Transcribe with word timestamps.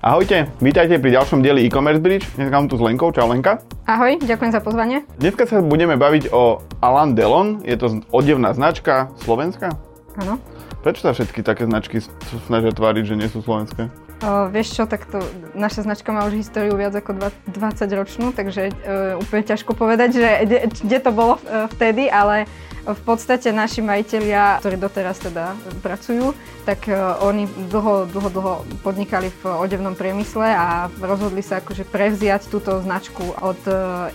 Ahojte, 0.00 0.48
vítajte 0.64 0.96
pri 0.96 1.12
ďalšom 1.12 1.44
dieli 1.44 1.68
e-commerce 1.68 2.00
bridge. 2.00 2.24
Dneska 2.32 2.56
mám 2.56 2.72
tu 2.72 2.80
s 2.80 2.82
Lenkou. 2.82 3.12
Čau 3.12 3.28
Lenka. 3.28 3.60
Ahoj, 3.84 4.16
ďakujem 4.24 4.48
za 4.48 4.64
pozvanie. 4.64 5.04
Dneska 5.20 5.44
sa 5.44 5.60
budeme 5.60 6.00
baviť 6.00 6.32
o 6.32 6.64
Alan 6.80 7.12
Delon. 7.12 7.60
Je 7.68 7.76
to 7.76 8.00
odevná 8.08 8.56
značka 8.56 9.12
Slovenska? 9.20 9.76
Áno. 10.16 10.40
Prečo 10.80 11.04
sa 11.04 11.12
všetky 11.12 11.44
také 11.44 11.68
značky 11.68 12.00
snažia 12.48 12.72
tváriť, 12.72 13.12
že 13.12 13.14
nie 13.20 13.28
sú 13.28 13.44
slovenské? 13.44 13.92
O, 14.24 14.48
vieš 14.48 14.72
čo, 14.72 14.88
tak 14.88 15.04
to, 15.04 15.20
naša 15.52 15.84
značka 15.84 16.16
má 16.16 16.24
už 16.24 16.48
históriu 16.48 16.80
viac 16.80 16.96
ako 16.96 17.20
20 17.52 17.60
ročnú, 17.92 18.32
takže 18.32 18.72
e, 18.72 19.20
úplne 19.20 19.44
ťažko 19.44 19.76
povedať, 19.76 20.16
že 20.16 20.28
kde 20.80 20.98
to 21.04 21.12
bolo 21.12 21.36
e, 21.44 21.68
vtedy, 21.76 22.08
ale 22.08 22.48
v 22.86 23.00
podstate 23.04 23.52
naši 23.52 23.84
majiteľia, 23.84 24.64
ktorí 24.64 24.76
doteraz 24.80 25.20
teda 25.20 25.52
pracujú, 25.84 26.32
tak 26.64 26.88
uh, 26.88 27.20
oni 27.20 27.44
dlho, 27.68 28.08
dlho, 28.08 28.28
dlho 28.32 28.52
podnikali 28.80 29.28
v 29.28 29.42
odevnom 29.48 29.92
priemysle 29.92 30.48
a 30.48 30.88
rozhodli 31.00 31.44
sa 31.44 31.60
akože 31.60 31.84
prevziať 31.84 32.48
túto 32.48 32.80
značku 32.80 33.36
od 33.40 33.60
uh, 33.68 34.08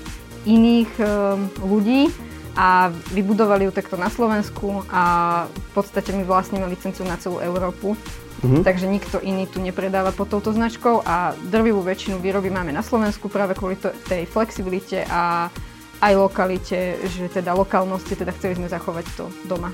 iných 0.49 0.91
uh, 0.97 1.37
ľudí 1.61 2.09
a 2.55 2.89
vybudovali 3.11 3.67
ju 3.67 3.71
takto 3.75 3.99
na 3.99 4.07
Slovensku 4.07 4.87
a 4.87 5.03
v 5.51 5.69
podstate 5.75 6.15
my 6.15 6.23
vlastníme 6.23 6.63
licenciu 6.71 7.03
na 7.03 7.19
celú 7.19 7.43
Európu. 7.43 7.93
Mm-hmm. 8.45 8.63
Takže 8.63 8.85
nikto 8.87 9.17
iný 9.23 9.47
tu 9.47 9.63
nepredáva 9.63 10.11
pod 10.11 10.31
touto 10.31 10.51
značkou 10.51 11.03
a 11.03 11.35
drvivú 11.51 11.81
väčšinu 11.83 12.19
výroby 12.19 12.51
máme 12.51 12.71
na 12.71 12.83
Slovensku 12.83 13.31
práve 13.31 13.55
kvôli 13.57 13.79
tej 14.07 14.27
flexibilite 14.27 15.07
a 15.07 15.49
aj 16.03 16.13
lokalite, 16.19 16.99
že 17.07 17.31
teda 17.31 17.55
lokálnosti, 17.55 18.19
teda 18.19 18.35
chceli 18.35 18.59
sme 18.59 18.67
zachovať 18.67 19.05
to 19.15 19.25
doma. 19.47 19.71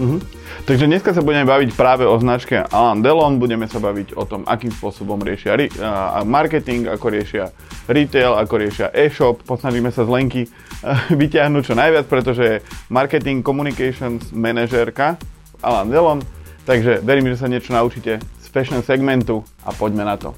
Uh-huh. 0.00 0.20
Takže 0.64 0.88
dneska 0.88 1.12
sa 1.12 1.20
budeme 1.20 1.44
baviť 1.44 1.76
práve 1.76 2.08
o 2.08 2.16
značke 2.16 2.64
Alan 2.72 3.04
Delon, 3.04 3.36
budeme 3.36 3.68
sa 3.68 3.76
baviť 3.76 4.16
o 4.16 4.24
tom, 4.24 4.42
akým 4.48 4.72
spôsobom 4.72 5.20
riešia 5.20 5.60
ri- 5.60 5.72
marketing, 6.24 6.88
ako 6.88 7.06
riešia 7.12 7.52
retail, 7.86 8.40
ako 8.40 8.54
riešia 8.56 8.88
e-shop, 8.96 9.44
posnažíme 9.44 9.92
sa 9.92 10.08
z 10.08 10.10
Lenky 10.10 10.42
vyťahnuť 11.20 11.62
čo 11.62 11.74
najviac, 11.76 12.06
pretože 12.08 12.42
je 12.42 12.56
marketing 12.88 13.44
communications 13.44 14.32
manažérka 14.32 15.20
Alan 15.60 15.92
Delon, 15.92 16.20
takže 16.64 17.04
verím, 17.04 17.28
že 17.28 17.40
sa 17.40 17.50
niečo 17.52 17.76
naučíte 17.76 18.16
z 18.16 18.46
fashion 18.48 18.80
segmentu 18.80 19.44
a 19.62 19.76
poďme 19.76 20.08
na 20.08 20.16
to. 20.16 20.32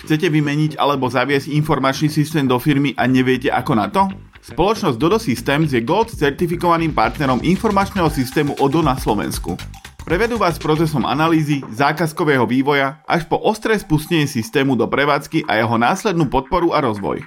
Chcete 0.00 0.32
vymeniť 0.32 0.80
alebo 0.80 1.12
zaviesť 1.12 1.52
informačný 1.52 2.08
systém 2.08 2.48
do 2.48 2.56
firmy 2.56 2.96
a 2.96 3.04
neviete 3.04 3.52
ako 3.52 3.72
na 3.76 3.92
to? 3.92 4.08
Spoločnosť 4.40 4.96
Dodo 4.96 5.20
Systems 5.20 5.76
je 5.76 5.84
Gold 5.84 6.16
certifikovaným 6.16 6.96
partnerom 6.96 7.44
informačného 7.44 8.08
systému 8.08 8.56
ODO 8.56 8.80
na 8.80 8.96
Slovensku. 8.96 9.52
Prevedú 10.00 10.40
vás 10.40 10.56
procesom 10.56 11.04
analýzy, 11.04 11.60
zákazkového 11.68 12.48
vývoja 12.48 13.04
až 13.04 13.28
po 13.28 13.36
ostré 13.36 13.76
spustenie 13.76 14.24
systému 14.24 14.80
do 14.80 14.88
prevádzky 14.88 15.44
a 15.44 15.60
jeho 15.60 15.76
následnú 15.76 16.32
podporu 16.32 16.72
a 16.72 16.80
rozvoj. 16.80 17.20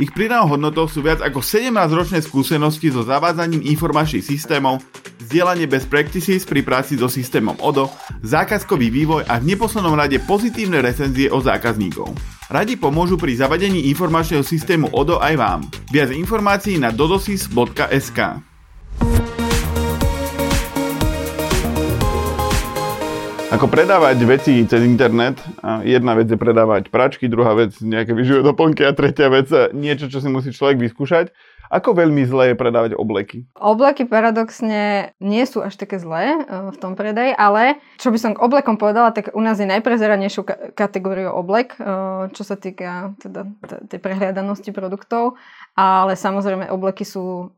Ich 0.00 0.10
pridanou 0.10 0.56
hodnotou 0.56 0.90
sú 0.90 1.04
viac 1.04 1.22
ako 1.22 1.38
17-ročné 1.38 2.18
skúsenosti 2.24 2.90
so 2.90 3.06
zavádzaním 3.06 3.62
informačných 3.62 4.24
systémov, 4.24 4.82
zdieľanie 5.22 5.70
best 5.70 5.86
practices 5.86 6.48
pri 6.48 6.66
práci 6.66 6.98
so 6.98 7.06
systémom 7.06 7.54
ODO, 7.60 7.92
zákazkový 8.24 8.90
vývoj 8.90 9.28
a 9.28 9.38
v 9.38 9.54
neposlednom 9.54 9.94
rade 9.94 10.18
pozitívne 10.24 10.82
recenzie 10.82 11.30
o 11.30 11.38
zákazníkov. 11.38 12.33
Radi 12.54 12.78
pomôžu 12.78 13.18
pri 13.18 13.34
zavadení 13.34 13.90
informačného 13.90 14.46
systému 14.46 14.86
ODO 14.94 15.18
aj 15.18 15.34
vám. 15.34 15.60
Viac 15.90 16.14
informácií 16.14 16.78
na 16.78 16.94
dodosis.sk. 16.94 18.18
Ako 23.54 23.70
predávať 23.70 24.18
veci 24.26 24.66
cez 24.66 24.82
internet, 24.82 25.38
jedna 25.86 26.18
vec 26.18 26.26
je 26.26 26.34
predávať 26.34 26.90
pračky, 26.90 27.30
druhá 27.30 27.54
vec 27.54 27.70
nejaké 27.78 28.10
vyživové 28.10 28.50
doplnky 28.50 28.82
a 28.82 28.90
tretia 28.90 29.30
vec 29.30 29.46
niečo, 29.70 30.10
čo 30.10 30.18
si 30.18 30.26
musí 30.26 30.50
človek 30.50 30.82
vyskúšať. 30.82 31.30
Ako 31.70 31.94
veľmi 31.94 32.26
zlé 32.26 32.50
je 32.50 32.56
predávať 32.58 32.92
obleky? 32.98 33.46
Obleky 33.54 34.10
paradoxne 34.10 35.14
nie 35.22 35.44
sú 35.46 35.62
až 35.62 35.78
také 35.78 36.02
zlé 36.02 36.34
e, 36.34 36.70
v 36.74 36.76
tom 36.82 36.98
predaji, 36.98 37.30
ale 37.34 37.78
čo 38.02 38.10
by 38.10 38.18
som 38.18 38.34
k 38.34 38.42
oblekom 38.42 38.74
povedala, 38.74 39.14
tak 39.14 39.30
u 39.34 39.40
nás 39.42 39.62
je 39.62 39.70
najprezeranejšou 39.70 40.74
kategóriou 40.74 41.38
oblek, 41.38 41.78
e, 41.78 41.80
čo 42.34 42.42
sa 42.42 42.58
týka 42.58 43.14
teda 43.22 43.46
tej 43.86 44.02
prehliadanosti 44.02 44.74
produktov, 44.74 45.38
ale 45.78 46.18
samozrejme 46.18 46.74
obleky 46.74 47.06
sú 47.06 47.54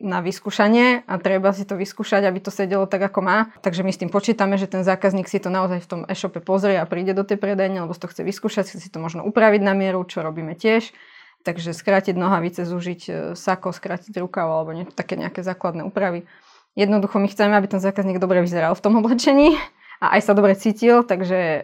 na 0.00 0.24
vyskúšanie 0.24 1.04
a 1.04 1.14
treba 1.20 1.52
si 1.52 1.68
to 1.68 1.76
vyskúšať, 1.76 2.24
aby 2.24 2.40
to 2.40 2.48
sedelo 2.48 2.88
tak, 2.88 3.04
ako 3.12 3.20
má. 3.20 3.38
Takže 3.60 3.84
my 3.84 3.92
s 3.92 4.00
tým 4.00 4.08
počítame, 4.08 4.56
že 4.56 4.66
ten 4.66 4.80
zákazník 4.80 5.28
si 5.28 5.38
to 5.38 5.52
naozaj 5.52 5.84
v 5.84 5.88
tom 5.88 6.00
e-shope 6.08 6.40
pozrie 6.40 6.80
a 6.80 6.88
príde 6.88 7.12
do 7.12 7.22
tej 7.22 7.36
predajne, 7.36 7.84
lebo 7.84 7.92
si 7.92 8.00
to 8.00 8.08
chce 8.08 8.24
vyskúšať, 8.24 8.64
chce 8.72 8.80
si 8.80 8.90
to 8.90 8.98
možno 8.98 9.22
upraviť 9.28 9.60
na 9.60 9.76
mieru, 9.76 10.02
čo 10.08 10.24
robíme 10.24 10.56
tiež. 10.56 10.90
Takže 11.40 11.72
skrátiť 11.72 12.20
nohavice, 12.20 12.68
zúžiť 12.68 13.00
e, 13.08 13.12
sako, 13.32 13.72
skrátiť 13.72 14.12
rukav 14.20 14.44
alebo 14.44 14.76
nie, 14.76 14.84
také 14.84 15.16
nejaké 15.16 15.40
základné 15.40 15.88
úpravy. 15.88 16.28
Jednoducho 16.76 17.16
my 17.16 17.28
chceme, 17.32 17.56
aby 17.56 17.68
ten 17.68 17.80
zákazník 17.80 18.20
dobre 18.20 18.44
vyzeral 18.44 18.76
v 18.76 18.84
tom 18.84 19.00
oblečení 19.00 19.56
a 20.04 20.16
aj 20.16 20.20
sa 20.20 20.32
dobre 20.36 20.52
cítil, 20.56 21.00
takže 21.00 21.36
e, 21.36 21.60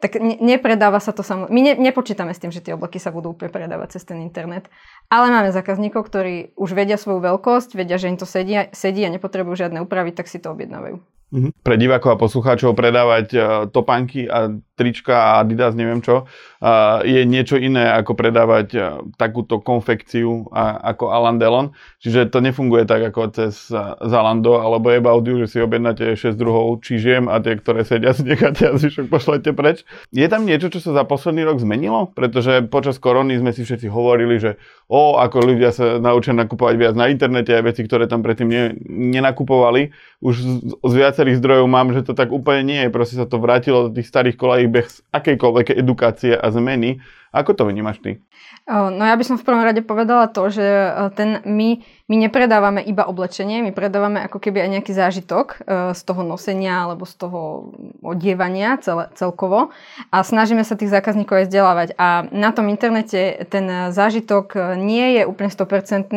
tak 0.00 0.16
ne, 0.16 0.40
nepredáva 0.40 0.96
sa 0.98 1.12
to 1.12 1.20
samozrejme. 1.20 1.52
My 1.52 1.60
ne, 1.60 1.72
nepočítame 1.76 2.32
s 2.32 2.40
tým, 2.40 2.48
že 2.48 2.64
tie 2.64 2.72
obleky 2.72 2.96
sa 2.96 3.12
budú 3.12 3.36
úplne 3.36 3.52
predávať 3.52 4.00
cez 4.00 4.08
ten 4.08 4.24
internet. 4.24 4.72
Ale 5.12 5.28
máme 5.28 5.52
zákazníkov, 5.52 6.08
ktorí 6.08 6.56
už 6.56 6.72
vedia 6.72 6.96
svoju 6.96 7.20
veľkosť, 7.20 7.76
vedia, 7.76 8.00
že 8.00 8.08
im 8.08 8.16
to 8.16 8.24
sedí, 8.24 8.56
sedí 8.72 9.04
a 9.04 9.12
nepotrebujú 9.12 9.60
žiadne 9.60 9.84
úpravy, 9.84 10.16
tak 10.16 10.26
si 10.26 10.40
to 10.40 10.56
objednávajú. 10.56 11.19
Mm-hmm. 11.30 11.62
Pre 11.62 11.76
divákov 11.78 12.10
a 12.10 12.18
poslucháčov 12.18 12.74
predávať 12.74 13.26
uh, 13.38 13.42
topánky 13.70 14.26
a 14.26 14.50
trička 14.74 15.14
a 15.14 15.30
Adidas, 15.44 15.78
neviem 15.78 16.02
čo, 16.02 16.26
uh, 16.26 17.04
je 17.06 17.22
niečo 17.22 17.54
iné 17.54 17.86
ako 17.86 18.18
predávať 18.18 18.68
uh, 18.74 18.82
takúto 19.14 19.62
konfekciu 19.62 20.50
a, 20.50 20.90
ako 20.90 21.14
Alan 21.14 21.38
Delon. 21.38 21.70
Čiže 22.02 22.34
to 22.34 22.42
nefunguje 22.42 22.82
tak 22.82 23.14
ako 23.14 23.30
cez 23.30 23.70
uh, 23.70 23.94
Zalando 24.02 24.58
alebo 24.58 24.90
You, 24.90 25.46
že 25.46 25.54
si 25.54 25.58
objednáte 25.62 26.18
6 26.18 26.34
druhov 26.34 26.82
čižiem 26.82 27.30
a 27.30 27.38
tie, 27.38 27.60
ktoré 27.60 27.86
sedia, 27.86 28.10
si 28.10 28.26
necháte 28.26 28.66
a 28.66 28.74
zvyšok 28.74 29.06
pošlete 29.06 29.54
preč. 29.54 29.86
Je 30.10 30.26
tam 30.26 30.42
niečo, 30.42 30.66
čo 30.66 30.82
sa 30.82 30.96
za 30.98 31.04
posledný 31.06 31.46
rok 31.46 31.62
zmenilo? 31.62 32.10
Pretože 32.10 32.66
počas 32.66 32.98
korony 32.98 33.38
sme 33.38 33.54
si 33.54 33.62
všetci 33.62 33.86
hovorili, 33.86 34.42
že 34.42 34.58
o, 34.90 35.14
ako 35.14 35.46
ľudia 35.46 35.70
sa 35.70 36.02
naučia 36.02 36.34
nakupovať 36.34 36.74
viac 36.74 36.94
na 36.98 37.06
internete 37.06 37.54
a 37.54 37.62
veci, 37.62 37.86
ktoré 37.86 38.10
tam 38.10 38.26
predtým 38.26 38.48
ne, 38.48 38.74
nenakupovali. 38.90 39.94
Už 40.24 40.34
z, 40.40 40.52
z 40.74 40.94
viacerých 41.20 41.44
zdrojov 41.44 41.68
mám, 41.68 41.92
že 41.92 42.00
to 42.00 42.16
tak 42.16 42.32
úplne 42.32 42.64
nie 42.64 42.80
je. 42.88 42.88
Proste 42.88 43.20
sa 43.20 43.28
to 43.28 43.36
vrátilo 43.36 43.92
do 43.92 44.00
tých 44.00 44.08
starých 44.08 44.40
kolají 44.40 44.72
bez 44.72 45.04
akejkoľvek 45.12 45.76
edukácie 45.76 46.32
a 46.32 46.48
zmeny. 46.48 47.04
Ako 47.28 47.52
to 47.52 47.68
vnímaš 47.68 48.00
ty? 48.00 48.24
No 48.64 49.04
ja 49.04 49.12
by 49.20 49.24
som 49.28 49.36
v 49.36 49.44
prvom 49.44 49.60
rade 49.60 49.84
povedala 49.84 50.32
to, 50.32 50.48
že 50.48 50.64
ten, 51.12 51.44
my, 51.44 51.84
my 52.08 52.16
nepredávame 52.24 52.80
iba 52.80 53.04
oblečenie, 53.04 53.60
my 53.60 53.76
predávame 53.76 54.24
ako 54.24 54.40
keby 54.40 54.64
aj 54.64 54.70
nejaký 54.80 54.92
zážitok 54.96 55.60
z 55.92 56.00
toho 56.08 56.24
nosenia 56.24 56.88
alebo 56.88 57.04
z 57.04 57.14
toho 57.20 57.40
odievania 58.00 58.80
celé, 58.80 59.12
celkovo 59.12 59.76
a 60.08 60.16
snažíme 60.24 60.64
sa 60.64 60.72
tých 60.72 60.88
zákazníkov 60.88 61.44
aj 61.44 61.46
vzdelávať. 61.52 61.88
A 62.00 62.24
na 62.32 62.48
tom 62.56 62.72
internete 62.72 63.44
ten 63.52 63.92
zážitok 63.92 64.80
nie 64.80 65.20
je 65.20 65.28
úplne 65.28 65.52
100%, 65.52 66.08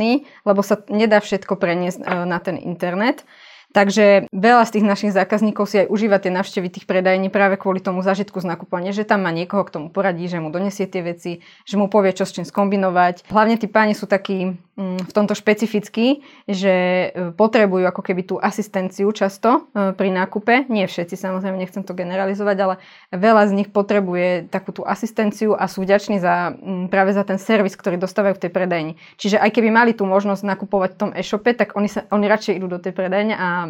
lebo 0.47 0.61
sa 0.63 0.79
nedá 0.87 1.19
všetko 1.19 1.59
preniesť 1.59 1.99
na 2.23 2.39
ten 2.39 2.55
internet. 2.55 3.27
Takže 3.73 4.29
veľa 4.29 4.63
z 4.69 4.73
tých 4.77 4.85
našich 4.85 5.11
zákazníkov 5.17 5.65
si 5.65 5.81
aj 5.81 5.89
užíva 5.89 6.21
tie 6.21 6.29
návštevy 6.29 6.69
tých 6.69 6.85
predajní 6.85 7.33
práve 7.33 7.57
kvôli 7.57 7.81
tomu 7.81 8.05
zažitku 8.05 8.37
z 8.37 8.45
nakupovania, 8.45 8.93
že 8.93 9.01
tam 9.01 9.25
má 9.25 9.33
niekoho, 9.33 9.65
k 9.65 9.73
tomu 9.73 9.89
poradí, 9.89 10.29
že 10.29 10.37
mu 10.37 10.53
donesie 10.53 10.85
tie 10.85 11.01
veci, 11.01 11.41
že 11.65 11.75
mu 11.81 11.89
povie, 11.89 12.13
čo 12.13 12.29
s 12.29 12.37
čím 12.37 12.45
skombinovať. 12.45 13.25
Hlavne 13.33 13.57
tí 13.57 13.65
páni 13.65 13.97
sú 13.97 14.05
takí 14.05 14.53
v 14.77 15.11
tomto 15.13 15.37
špecifickí, 15.37 16.25
že 16.49 16.73
e, 16.73 17.07
potrebujú 17.37 17.85
ako 17.85 18.01
keby 18.01 18.25
tú 18.25 18.35
asistenciu 18.41 19.05
často 19.13 19.69
e, 19.69 19.93
pri 19.93 20.09
nákupe. 20.09 20.65
Nie 20.65 20.89
všetci, 20.89 21.13
samozrejme, 21.13 21.61
nechcem 21.61 21.85
to 21.85 21.93
generalizovať, 21.93 22.57
ale 22.57 22.75
veľa 23.13 23.53
z 23.53 23.55
nich 23.61 23.69
potrebuje 23.69 24.49
takú 24.49 24.73
tú 24.73 24.81
asistenciu 24.81 25.53
a 25.53 25.69
sú 25.69 25.85
vďační 25.85 26.17
za, 26.17 26.57
mm, 26.57 26.89
práve 26.89 27.13
za 27.13 27.21
ten 27.21 27.37
servis, 27.37 27.77
ktorý 27.77 28.01
dostávajú 28.01 28.41
v 28.41 28.43
tej 28.49 28.51
predajni. 28.51 28.93
Čiže 29.21 29.37
aj 29.37 29.53
keby 29.53 29.69
mali 29.69 29.93
tú 29.93 30.09
možnosť 30.09 30.41
nakupovať 30.41 30.89
v 30.97 30.99
tom 31.05 31.09
e-shope, 31.13 31.53
tak 31.53 31.77
oni, 31.77 31.93
sa, 31.93 32.09
oni 32.09 32.25
radšej 32.25 32.57
idú 32.57 32.65
do 32.65 32.81
tej 32.81 32.97
predajne 32.97 33.37
a 33.37 33.49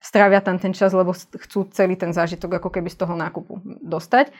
strávia 0.00 0.40
tam 0.40 0.56
ten 0.56 0.72
čas, 0.72 0.96
lebo 0.96 1.12
chcú 1.12 1.68
celý 1.68 2.00
ten 2.00 2.16
zážitok 2.16 2.64
ako 2.64 2.72
keby 2.72 2.88
z 2.88 2.96
toho 2.96 3.12
nákupu 3.12 3.60
dostať. 3.84 4.32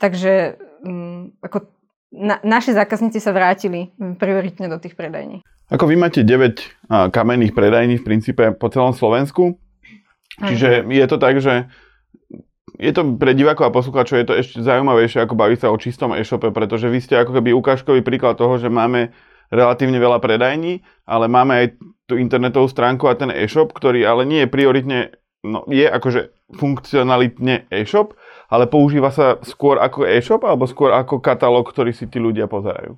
Takže 0.00 0.58
um, 0.82 1.30
ako 1.44 1.70
na, 2.14 2.38
naši 2.46 2.70
zákazníci 2.78 3.18
sa 3.18 3.34
vrátili 3.34 3.90
prioritne 3.98 4.70
do 4.70 4.78
tých 4.78 4.94
predajní. 4.94 5.42
Ako 5.68 5.90
vy 5.90 5.98
máte 5.98 6.22
9 6.22 6.30
a, 6.88 7.10
kamenných 7.10 7.56
predajní 7.56 7.98
v 7.98 8.06
princípe 8.06 8.54
po 8.54 8.70
celom 8.70 8.94
Slovensku. 8.94 9.58
Čiže 10.38 10.86
je 10.86 11.06
to 11.10 11.16
tak, 11.18 11.42
že 11.42 11.70
je 12.78 12.90
to 12.90 13.14
pre 13.18 13.34
divákov 13.38 13.70
a 13.70 13.74
poslucháčov 13.74 14.18
je 14.18 14.26
to 14.26 14.34
ešte 14.34 14.58
zaujímavejšie 14.62 15.22
ako 15.22 15.34
baviť 15.38 15.58
sa 15.62 15.68
o 15.70 15.78
čistom 15.78 16.10
e-shope, 16.14 16.50
pretože 16.50 16.90
vy 16.90 16.98
ste 16.98 17.14
ako 17.18 17.38
keby 17.38 17.54
ukážkový 17.54 18.02
príklad 18.02 18.34
toho, 18.34 18.58
že 18.58 18.66
máme 18.66 19.14
relatívne 19.54 20.02
veľa 20.02 20.18
predajní, 20.18 20.82
ale 21.06 21.30
máme 21.30 21.52
aj 21.54 21.66
tú 22.10 22.18
internetovú 22.18 22.66
stránku 22.66 23.06
a 23.06 23.14
ten 23.14 23.30
e-shop, 23.30 23.70
ktorý 23.70 24.02
ale 24.02 24.26
nie 24.26 24.42
je 24.44 24.48
prioritne, 24.50 24.98
no 25.46 25.62
je 25.70 25.86
akože 25.86 26.34
funkcionalitne 26.58 27.70
e-shop, 27.70 28.18
ale 28.48 28.68
používa 28.68 29.10
sa 29.10 29.40
skôr 29.42 29.80
ako 29.80 30.04
e-shop 30.08 30.44
alebo 30.44 30.68
skôr 30.68 30.92
ako 30.92 31.20
katalóg, 31.20 31.68
ktorý 31.68 31.92
si 31.96 32.04
tí 32.08 32.20
ľudia 32.20 32.48
pozerajú? 32.48 32.96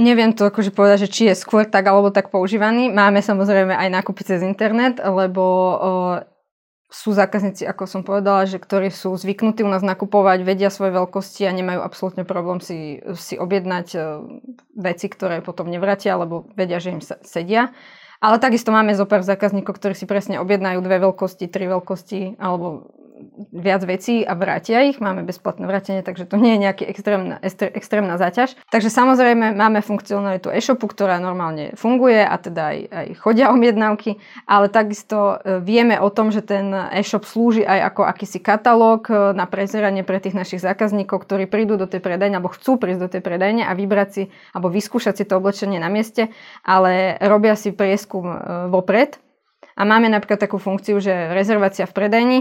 Neviem 0.00 0.32
to 0.32 0.48
akože 0.48 0.72
povedať, 0.72 1.04
že 1.04 1.12
či 1.12 1.22
je 1.28 1.36
skôr 1.36 1.68
tak 1.68 1.84
alebo 1.84 2.08
tak 2.08 2.32
používaný. 2.32 2.88
Máme 2.88 3.20
samozrejme 3.20 3.76
aj 3.76 3.92
nákupy 3.92 4.24
cez 4.24 4.40
internet, 4.40 4.96
lebo 5.04 5.44
o, 5.44 5.76
sú 6.88 7.12
zákazníci, 7.12 7.68
ako 7.68 7.84
som 7.84 8.00
povedala, 8.00 8.48
že 8.48 8.56
ktorí 8.56 8.88
sú 8.88 9.12
zvyknutí 9.12 9.60
u 9.60 9.68
nás 9.68 9.84
nakupovať, 9.84 10.48
vedia 10.48 10.72
svoje 10.72 10.96
veľkosti 10.96 11.44
a 11.44 11.52
nemajú 11.52 11.84
absolútne 11.84 12.24
problém 12.24 12.64
si, 12.64 13.04
si 13.20 13.36
objednať 13.36 13.86
o, 13.92 13.98
veci, 14.80 15.12
ktoré 15.12 15.44
potom 15.44 15.68
nevratia, 15.68 16.16
lebo 16.16 16.48
vedia, 16.56 16.80
že 16.80 16.96
im 16.96 17.04
sedia. 17.04 17.76
Ale 18.22 18.40
takisto 18.40 18.72
máme 18.72 18.96
zo 18.96 19.04
pár 19.04 19.20
zákazníkov, 19.20 19.76
ktorí 19.76 19.92
si 19.92 20.08
presne 20.08 20.40
objednajú 20.40 20.80
dve 20.80 21.04
veľkosti, 21.04 21.52
tri 21.52 21.68
veľkosti 21.68 22.40
alebo 22.40 22.96
viac 23.52 23.82
vecí 23.84 24.22
a 24.26 24.32
vrátia 24.34 24.82
ich. 24.86 24.98
Máme 24.98 25.22
bezplatné 25.22 25.64
vrátenie, 25.66 26.02
takže 26.02 26.26
to 26.26 26.40
nie 26.40 26.56
je 26.56 26.60
nejaký 26.64 26.84
extrémna, 26.88 27.36
extrémna 27.50 28.16
záťaž. 28.16 28.56
Takže 28.70 28.88
samozrejme 28.88 29.54
máme 29.54 29.84
funkcionalitu 29.84 30.50
e-shopu, 30.50 30.88
ktorá 30.88 31.20
normálne 31.20 31.74
funguje 31.74 32.22
a 32.22 32.36
teda 32.38 32.62
aj, 32.74 32.78
aj 32.90 33.06
chodia 33.20 33.50
objednávky, 33.52 34.18
ale 34.46 34.66
takisto 34.72 35.40
e, 35.42 35.60
vieme 35.60 35.98
o 36.00 36.08
tom, 36.08 36.32
že 36.34 36.42
ten 36.42 36.72
e-shop 36.72 37.24
slúži 37.24 37.62
aj 37.62 37.94
ako 37.94 38.02
akýsi 38.08 38.38
katalóg 38.40 39.08
e, 39.08 39.36
na 39.36 39.44
prezeranie 39.46 40.02
pre 40.02 40.18
tých 40.18 40.36
našich 40.36 40.60
zákazníkov, 40.64 41.24
ktorí 41.24 41.46
prídu 41.46 41.78
do 41.78 41.86
tej 41.86 42.02
predajne 42.02 42.38
alebo 42.38 42.52
chcú 42.52 42.78
prísť 42.78 43.00
do 43.00 43.08
tej 43.12 43.22
predajne 43.22 43.66
a 43.66 43.72
vybrať 43.72 44.08
si 44.12 44.22
alebo 44.52 44.72
vyskúšať 44.72 45.22
si 45.22 45.24
to 45.24 45.38
oblečenie 45.38 45.78
na 45.78 45.92
mieste, 45.92 46.32
ale 46.66 47.16
robia 47.20 47.54
si 47.54 47.72
prieskum 47.72 48.26
e, 48.26 48.38
vopred. 48.72 49.20
A 49.72 49.88
máme 49.88 50.12
napríklad 50.12 50.36
takú 50.36 50.60
funkciu, 50.60 51.00
že 51.00 51.32
rezervácia 51.32 51.88
v 51.88 51.96
predajni, 51.96 52.40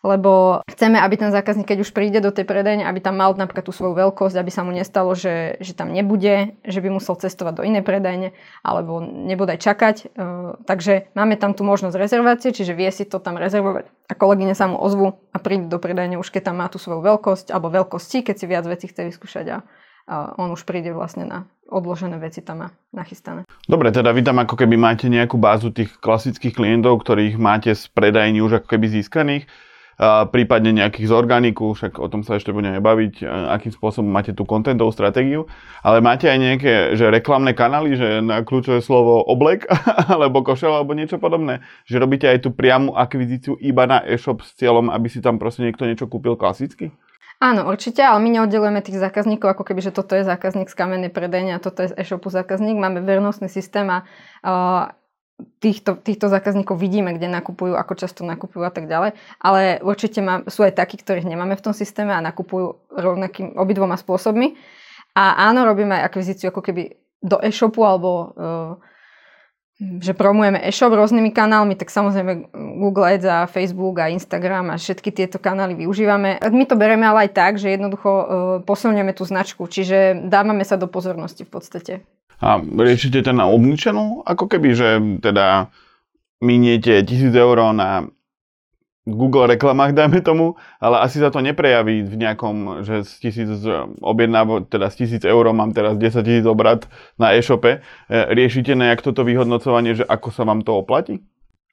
lebo 0.00 0.64
chceme, 0.64 0.96
aby 0.96 1.14
ten 1.20 1.28
zákazník, 1.28 1.68
keď 1.68 1.78
už 1.84 1.92
príde 1.92 2.24
do 2.24 2.32
tej 2.32 2.48
predajne, 2.48 2.88
aby 2.88 3.04
tam 3.04 3.20
mal 3.20 3.36
napríklad 3.36 3.68
tú 3.68 3.72
svoju 3.72 3.92
veľkosť, 3.96 4.36
aby 4.40 4.48
sa 4.48 4.64
mu 4.64 4.72
nestalo, 4.72 5.12
že, 5.12 5.60
že 5.60 5.76
tam 5.76 5.92
nebude, 5.92 6.56
že 6.64 6.80
by 6.80 6.88
musel 6.88 7.20
cestovať 7.20 7.60
do 7.60 7.66
inej 7.68 7.84
predajne, 7.84 8.32
alebo 8.64 9.04
nebude 9.04 9.56
aj 9.56 9.60
čakať. 9.60 9.96
Takže 10.64 11.12
máme 11.12 11.36
tam 11.36 11.52
tú 11.52 11.68
možnosť 11.68 12.00
rezervácie, 12.00 12.56
čiže 12.56 12.72
vie 12.72 12.88
si 12.88 13.04
to 13.04 13.20
tam 13.20 13.36
rezervovať 13.36 13.92
a 14.08 14.12
kolegyne 14.16 14.56
sa 14.56 14.72
mu 14.72 14.80
ozvu 14.80 15.20
a 15.30 15.38
príde 15.38 15.68
do 15.68 15.76
predajne 15.76 16.16
už 16.16 16.32
keď 16.32 16.50
tam 16.50 16.64
má 16.64 16.66
tú 16.72 16.80
svoju 16.80 17.04
veľkosť, 17.04 17.52
alebo 17.52 17.68
veľkosti, 17.68 18.24
keď 18.24 18.34
si 18.40 18.46
viac 18.48 18.64
vecí 18.64 18.88
chce 18.88 19.04
vyskúšať 19.12 19.46
a 19.52 19.58
on 20.40 20.50
už 20.50 20.66
príde 20.66 20.90
vlastne 20.90 21.22
na 21.22 21.46
odložené 21.70 22.18
veci 22.18 22.42
tam 22.42 22.66
má 22.66 22.68
nachystané. 22.90 23.46
Dobre, 23.70 23.94
teda 23.94 24.10
vy 24.10 24.26
tam 24.26 24.42
ako 24.42 24.58
keby 24.58 24.74
máte 24.74 25.06
nejakú 25.06 25.38
bázu 25.38 25.70
tých 25.70 25.94
klasických 26.02 26.58
klientov, 26.58 26.98
ktorých 27.06 27.38
máte 27.38 27.70
z 27.70 27.86
predajní 27.94 28.42
už 28.42 28.58
ako 28.58 28.66
keby 28.74 28.90
získaných 28.90 29.46
prípadne 30.32 30.72
nejakých 30.72 31.12
z 31.12 31.14
organiku, 31.14 31.76
však 31.76 32.00
o 32.00 32.08
tom 32.08 32.24
sa 32.24 32.40
ešte 32.40 32.56
budeme 32.56 32.80
baviť, 32.80 33.20
akým 33.52 33.68
spôsobom 33.68 34.08
máte 34.08 34.32
tú 34.32 34.48
kontentovú 34.48 34.88
stratégiu, 34.96 35.44
ale 35.84 36.00
máte 36.00 36.24
aj 36.24 36.38
nejaké 36.40 36.72
že 36.96 37.12
reklamné 37.12 37.52
kanály, 37.52 38.00
že 38.00 38.24
na 38.24 38.40
kľúčové 38.40 38.80
slovo 38.80 39.20
oblek, 39.20 39.68
alebo 40.14 40.40
košel, 40.40 40.72
alebo 40.72 40.96
niečo 40.96 41.20
podobné, 41.20 41.60
že 41.84 42.00
robíte 42.00 42.24
aj 42.24 42.48
tú 42.48 42.50
priamu 42.50 42.96
akvizíciu 42.96 43.60
iba 43.60 43.84
na 43.84 44.00
e-shop 44.08 44.40
s 44.40 44.56
cieľom, 44.56 44.88
aby 44.88 45.12
si 45.12 45.20
tam 45.20 45.36
proste 45.36 45.68
niekto 45.68 45.84
niečo 45.84 46.08
kúpil 46.08 46.32
klasicky? 46.40 46.96
Áno, 47.40 47.64
určite, 47.72 48.04
ale 48.04 48.20
my 48.20 48.36
neoddelujeme 48.36 48.84
tých 48.84 49.00
zákazníkov, 49.00 49.56
ako 49.56 49.64
keby, 49.64 49.80
že 49.80 49.96
toto 49.96 50.12
je 50.12 50.28
zákazník 50.28 50.68
z 50.68 50.76
kamennej 50.76 51.08
predajne 51.08 51.56
a 51.56 51.62
toto 51.64 51.80
je 51.80 51.92
z 51.92 51.96
e-shopu 51.96 52.28
zákazník. 52.28 52.76
Máme 52.76 53.00
vernostný 53.00 53.48
systém 53.48 53.88
a 53.88 54.04
uh, 54.44 54.92
týchto, 55.58 55.96
týchto 55.98 56.26
zákazníkov 56.28 56.76
vidíme, 56.78 57.14
kde 57.16 57.28
nakupujú, 57.28 57.76
ako 57.76 57.92
často 57.96 58.22
nakupujú 58.22 58.62
a 58.64 58.72
tak 58.72 58.86
ďalej. 58.86 59.16
Ale 59.40 59.82
určite 59.84 60.20
má, 60.24 60.46
sú 60.46 60.64
aj 60.64 60.76
takí, 60.76 60.96
ktorých 61.00 61.28
nemáme 61.28 61.56
v 61.56 61.64
tom 61.64 61.74
systéme 61.74 62.14
a 62.14 62.24
nakupujú 62.24 62.80
rovnakým 62.94 63.56
obidvoma 63.56 64.00
spôsobmi. 64.00 64.54
A 65.14 65.50
áno, 65.50 65.66
robíme 65.66 65.98
aj 66.00 66.06
akvizíciu 66.12 66.54
ako 66.54 66.62
keby 66.62 66.94
do 67.20 67.36
e-shopu 67.42 67.84
alebo 67.84 68.10
uh, 68.32 68.72
že 69.80 70.12
promujeme 70.12 70.60
e-shop 70.60 70.92
rôznymi 70.92 71.32
kanálmi, 71.32 71.72
tak 71.72 71.88
samozrejme 71.88 72.52
Google 72.52 73.16
Ads 73.16 73.24
a 73.24 73.38
Facebook 73.48 73.96
a 73.96 74.12
Instagram 74.12 74.68
a 74.68 74.76
všetky 74.76 75.08
tieto 75.08 75.40
kanály 75.40 75.72
využívame. 75.72 76.36
My 76.52 76.68
to 76.68 76.76
bereme 76.76 77.08
ale 77.08 77.28
aj 77.28 77.30
tak, 77.32 77.52
že 77.56 77.72
jednoducho 77.72 78.10
uh, 78.12 78.26
posilňujeme 78.68 79.12
tú 79.16 79.24
značku, 79.24 79.64
čiže 79.64 80.28
dávame 80.28 80.68
sa 80.68 80.76
do 80.76 80.84
pozornosti 80.84 81.48
v 81.48 81.52
podstate. 81.56 81.92
A 82.40 82.56
riešite 82.60 83.20
ten 83.20 83.36
na 83.36 83.46
obničenú, 83.46 84.24
ako 84.24 84.48
keby, 84.48 84.68
že 84.72 84.88
teda 85.20 85.68
miniete 86.40 87.04
1000 87.04 87.36
eur 87.36 87.56
na 87.76 88.08
Google 89.08 89.48
reklamách, 89.48 89.96
dajme 89.96 90.20
tomu, 90.20 90.60
ale 90.76 91.00
asi 91.00 91.20
sa 91.20 91.32
to 91.32 91.40
neprejaví 91.40 92.04
v 92.04 92.14
nejakom, 92.20 92.84
že 92.84 93.04
z 93.04 93.12
tisíc 93.28 93.48
objednáv, 94.00 94.68
teda 94.68 94.92
z 94.92 95.04
tisíc 95.04 95.22
eur 95.24 95.44
mám 95.56 95.72
teraz 95.72 95.96
10 95.96 96.20
tisíc 96.20 96.46
obrad 96.46 96.84
na 97.16 97.32
e-shope. 97.32 97.80
E, 97.80 98.08
riešite 98.08 98.76
nejak 98.76 99.00
toto 99.00 99.24
vyhodnocovanie, 99.24 99.96
že 99.96 100.04
ako 100.04 100.28
sa 100.30 100.44
vám 100.44 100.60
to 100.60 100.76
oplatí? 100.76 101.24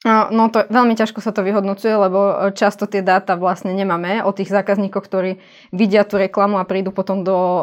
No 0.06 0.46
to 0.46 0.62
veľmi 0.62 0.94
ťažko 0.94 1.18
sa 1.18 1.34
to 1.34 1.42
vyhodnocuje, 1.42 1.90
lebo 1.90 2.20
e, 2.30 2.34
často 2.54 2.86
tie 2.86 3.02
dáta 3.02 3.34
vlastne 3.34 3.74
nemáme 3.74 4.22
o 4.22 4.30
tých 4.30 4.46
zákazníkoch, 4.46 5.02
ktorí 5.02 5.42
vidia 5.74 6.06
tú 6.06 6.22
reklamu 6.22 6.62
a 6.62 6.68
prídu 6.70 6.94
potom 6.94 7.26
do, 7.26 7.34
e, 7.34 7.62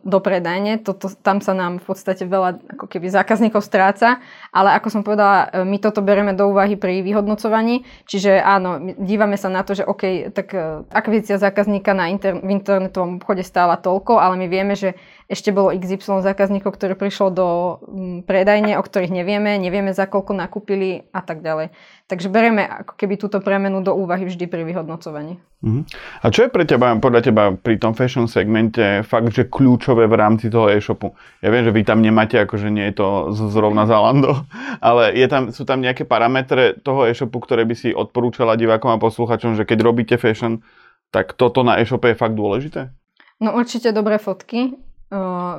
do 0.00 0.18
predajne. 0.24 0.80
Toto, 0.80 1.12
tam 1.12 1.44
sa 1.44 1.52
nám 1.52 1.76
v 1.76 1.84
podstate 1.84 2.24
veľa 2.24 2.64
ako 2.80 2.88
keby 2.88 3.12
zákazníkov 3.12 3.60
stráca, 3.60 4.24
ale 4.56 4.72
ako 4.72 4.88
som 4.88 5.02
povedala, 5.04 5.52
e, 5.52 5.68
my 5.68 5.76
toto 5.76 6.00
bereme 6.00 6.32
do 6.32 6.48
úvahy 6.48 6.80
pri 6.80 7.04
vyhodnocovaní, 7.04 7.84
čiže 8.08 8.40
áno, 8.40 8.96
dívame 8.96 9.36
sa 9.36 9.52
na 9.52 9.60
to, 9.60 9.76
že 9.76 9.84
OK, 9.84 10.32
tak 10.32 10.56
akvizícia 10.88 11.36
zákazníka 11.36 11.92
na 11.92 12.08
inter, 12.08 12.40
v 12.40 12.56
internetovom 12.56 13.20
obchode 13.20 13.44
stála 13.44 13.76
toľko, 13.76 14.16
ale 14.16 14.40
my 14.40 14.48
vieme, 14.48 14.72
že 14.80 14.96
ešte 15.26 15.50
bolo 15.50 15.74
XY 15.74 16.22
zákazníkov, 16.22 16.78
ktorí 16.78 16.94
prišlo 16.94 17.28
do 17.34 17.46
mm, 17.82 18.30
predajne, 18.30 18.78
o 18.78 18.82
ktorých 18.82 19.10
nevieme, 19.10 19.58
nevieme 19.58 19.90
za 19.90 20.06
koľko 20.06 20.38
nakúpili 20.38 21.10
a 21.10 21.18
tak 21.18 21.42
ďalej. 21.42 21.74
Takže 22.06 22.30
bereme 22.30 22.62
ako 22.62 22.94
keby 22.94 23.18
túto 23.18 23.42
premenu 23.42 23.82
do 23.82 23.90
úvahy 23.90 24.22
vždy 24.30 24.46
pri 24.46 24.62
vyhodnocovaní. 24.62 25.42
Uh-huh. 25.66 25.82
A 26.22 26.30
čo 26.30 26.46
je 26.46 26.54
pre 26.54 26.62
teba, 26.62 26.94
podľa 27.02 27.26
teba 27.26 27.50
pri 27.58 27.74
tom 27.74 27.98
fashion 27.98 28.30
segmente 28.30 29.02
fakt, 29.02 29.34
že 29.34 29.50
kľúčové 29.50 30.06
v 30.06 30.14
rámci 30.14 30.46
toho 30.46 30.70
e-shopu? 30.70 31.18
Ja 31.42 31.50
viem, 31.50 31.66
že 31.66 31.74
vy 31.74 31.82
tam 31.82 32.06
nemáte, 32.06 32.38
akože 32.38 32.70
nie 32.70 32.86
je 32.94 33.02
to 33.02 33.34
zrovna 33.34 33.90
Zalando, 33.90 34.46
ale 34.78 35.10
je 35.18 35.26
tam, 35.26 35.50
sú 35.50 35.66
tam 35.66 35.82
nejaké 35.82 36.06
parametre 36.06 36.78
toho 36.86 37.02
e-shopu, 37.10 37.42
ktoré 37.42 37.66
by 37.66 37.74
si 37.74 37.90
odporúčala 37.90 38.54
divákom 38.54 38.94
a 38.94 39.02
posluchačom, 39.02 39.58
že 39.58 39.66
keď 39.66 39.78
robíte 39.82 40.14
fashion, 40.22 40.62
tak 41.10 41.34
toto 41.34 41.66
na 41.66 41.82
e-shope 41.82 42.14
je 42.14 42.14
fakt 42.14 42.38
dôležité? 42.38 42.94
No 43.42 43.52
určite 43.58 43.90
dobré 43.90 44.16
fotky, 44.22 44.85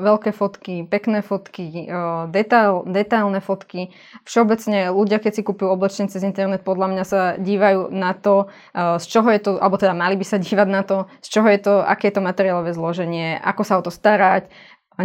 veľké 0.03 0.35
fotky, 0.35 0.83
pekné 0.83 1.23
fotky, 1.23 1.87
detail, 2.35 2.83
detailné 2.83 3.39
fotky. 3.39 3.95
Všeobecne 4.27 4.91
ľudia, 4.91 5.23
keď 5.23 5.39
si 5.39 5.41
kúpujú 5.47 5.71
oblečenie 5.71 6.11
cez 6.11 6.27
internet, 6.27 6.67
podľa 6.67 6.87
mňa 6.91 7.03
sa 7.07 7.21
dívajú 7.39 7.87
na 7.95 8.11
to, 8.11 8.51
z 8.75 9.05
čoho 9.07 9.31
je 9.31 9.39
to, 9.39 9.51
alebo 9.55 9.79
teda 9.79 9.95
mali 9.95 10.19
by 10.19 10.25
sa 10.27 10.35
dívať 10.43 10.67
na 10.67 10.83
to, 10.83 11.07
z 11.23 11.27
čoho 11.31 11.47
je 11.47 11.59
to, 11.63 11.73
aké 11.79 12.11
je 12.11 12.19
to 12.19 12.27
materiálové 12.27 12.75
zloženie, 12.75 13.39
ako 13.39 13.61
sa 13.63 13.79
o 13.79 13.85
to 13.85 13.91
starať, 13.91 14.51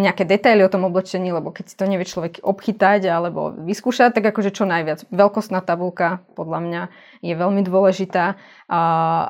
nejaké 0.00 0.24
detaily 0.24 0.64
o 0.64 0.72
tom 0.72 0.88
oblečení, 0.88 1.28
lebo 1.32 1.52
keď 1.52 1.64
si 1.68 1.76
to 1.76 1.84
nevie 1.84 2.08
človek 2.08 2.40
obchytať 2.40 3.04
alebo 3.12 3.52
vyskúšať, 3.52 4.16
tak 4.16 4.32
akože 4.32 4.52
čo 4.52 4.64
najviac. 4.64 5.04
Veľkostná 5.12 5.60
tabulka 5.60 6.24
podľa 6.32 6.60
mňa 6.64 6.82
je 7.20 7.34
veľmi 7.36 7.60
dôležitá 7.60 8.40
a, 8.72 8.80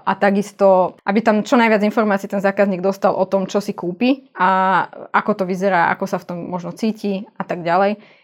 a 0.06 0.12
takisto, 0.14 0.94
aby 1.02 1.18
tam 1.18 1.42
čo 1.42 1.58
najviac 1.58 1.82
informácií 1.82 2.30
ten 2.30 2.38
zákazník 2.38 2.78
dostal 2.78 3.10
o 3.18 3.26
tom, 3.26 3.50
čo 3.50 3.58
si 3.58 3.74
kúpi 3.74 4.30
a 4.38 4.86
ako 5.10 5.42
to 5.42 5.44
vyzerá, 5.50 5.90
ako 5.90 6.04
sa 6.06 6.22
v 6.22 6.26
tom 6.30 6.38
možno 6.46 6.70
cíti 6.70 7.26
a 7.34 7.42
tak 7.42 7.66
ďalej. 7.66 8.21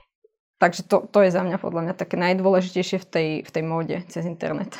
Takže 0.58 0.90
to, 0.90 1.06
to 1.06 1.22
je 1.22 1.30
za 1.30 1.46
mňa 1.46 1.58
podľa 1.62 1.82
mňa 1.86 1.94
také 1.94 2.18
najdôležitejšie 2.18 2.98
v 2.98 3.06
tej, 3.06 3.28
v 3.46 3.50
tej 3.50 3.62
móde 3.62 3.96
cez 4.10 4.26
internet. 4.26 4.74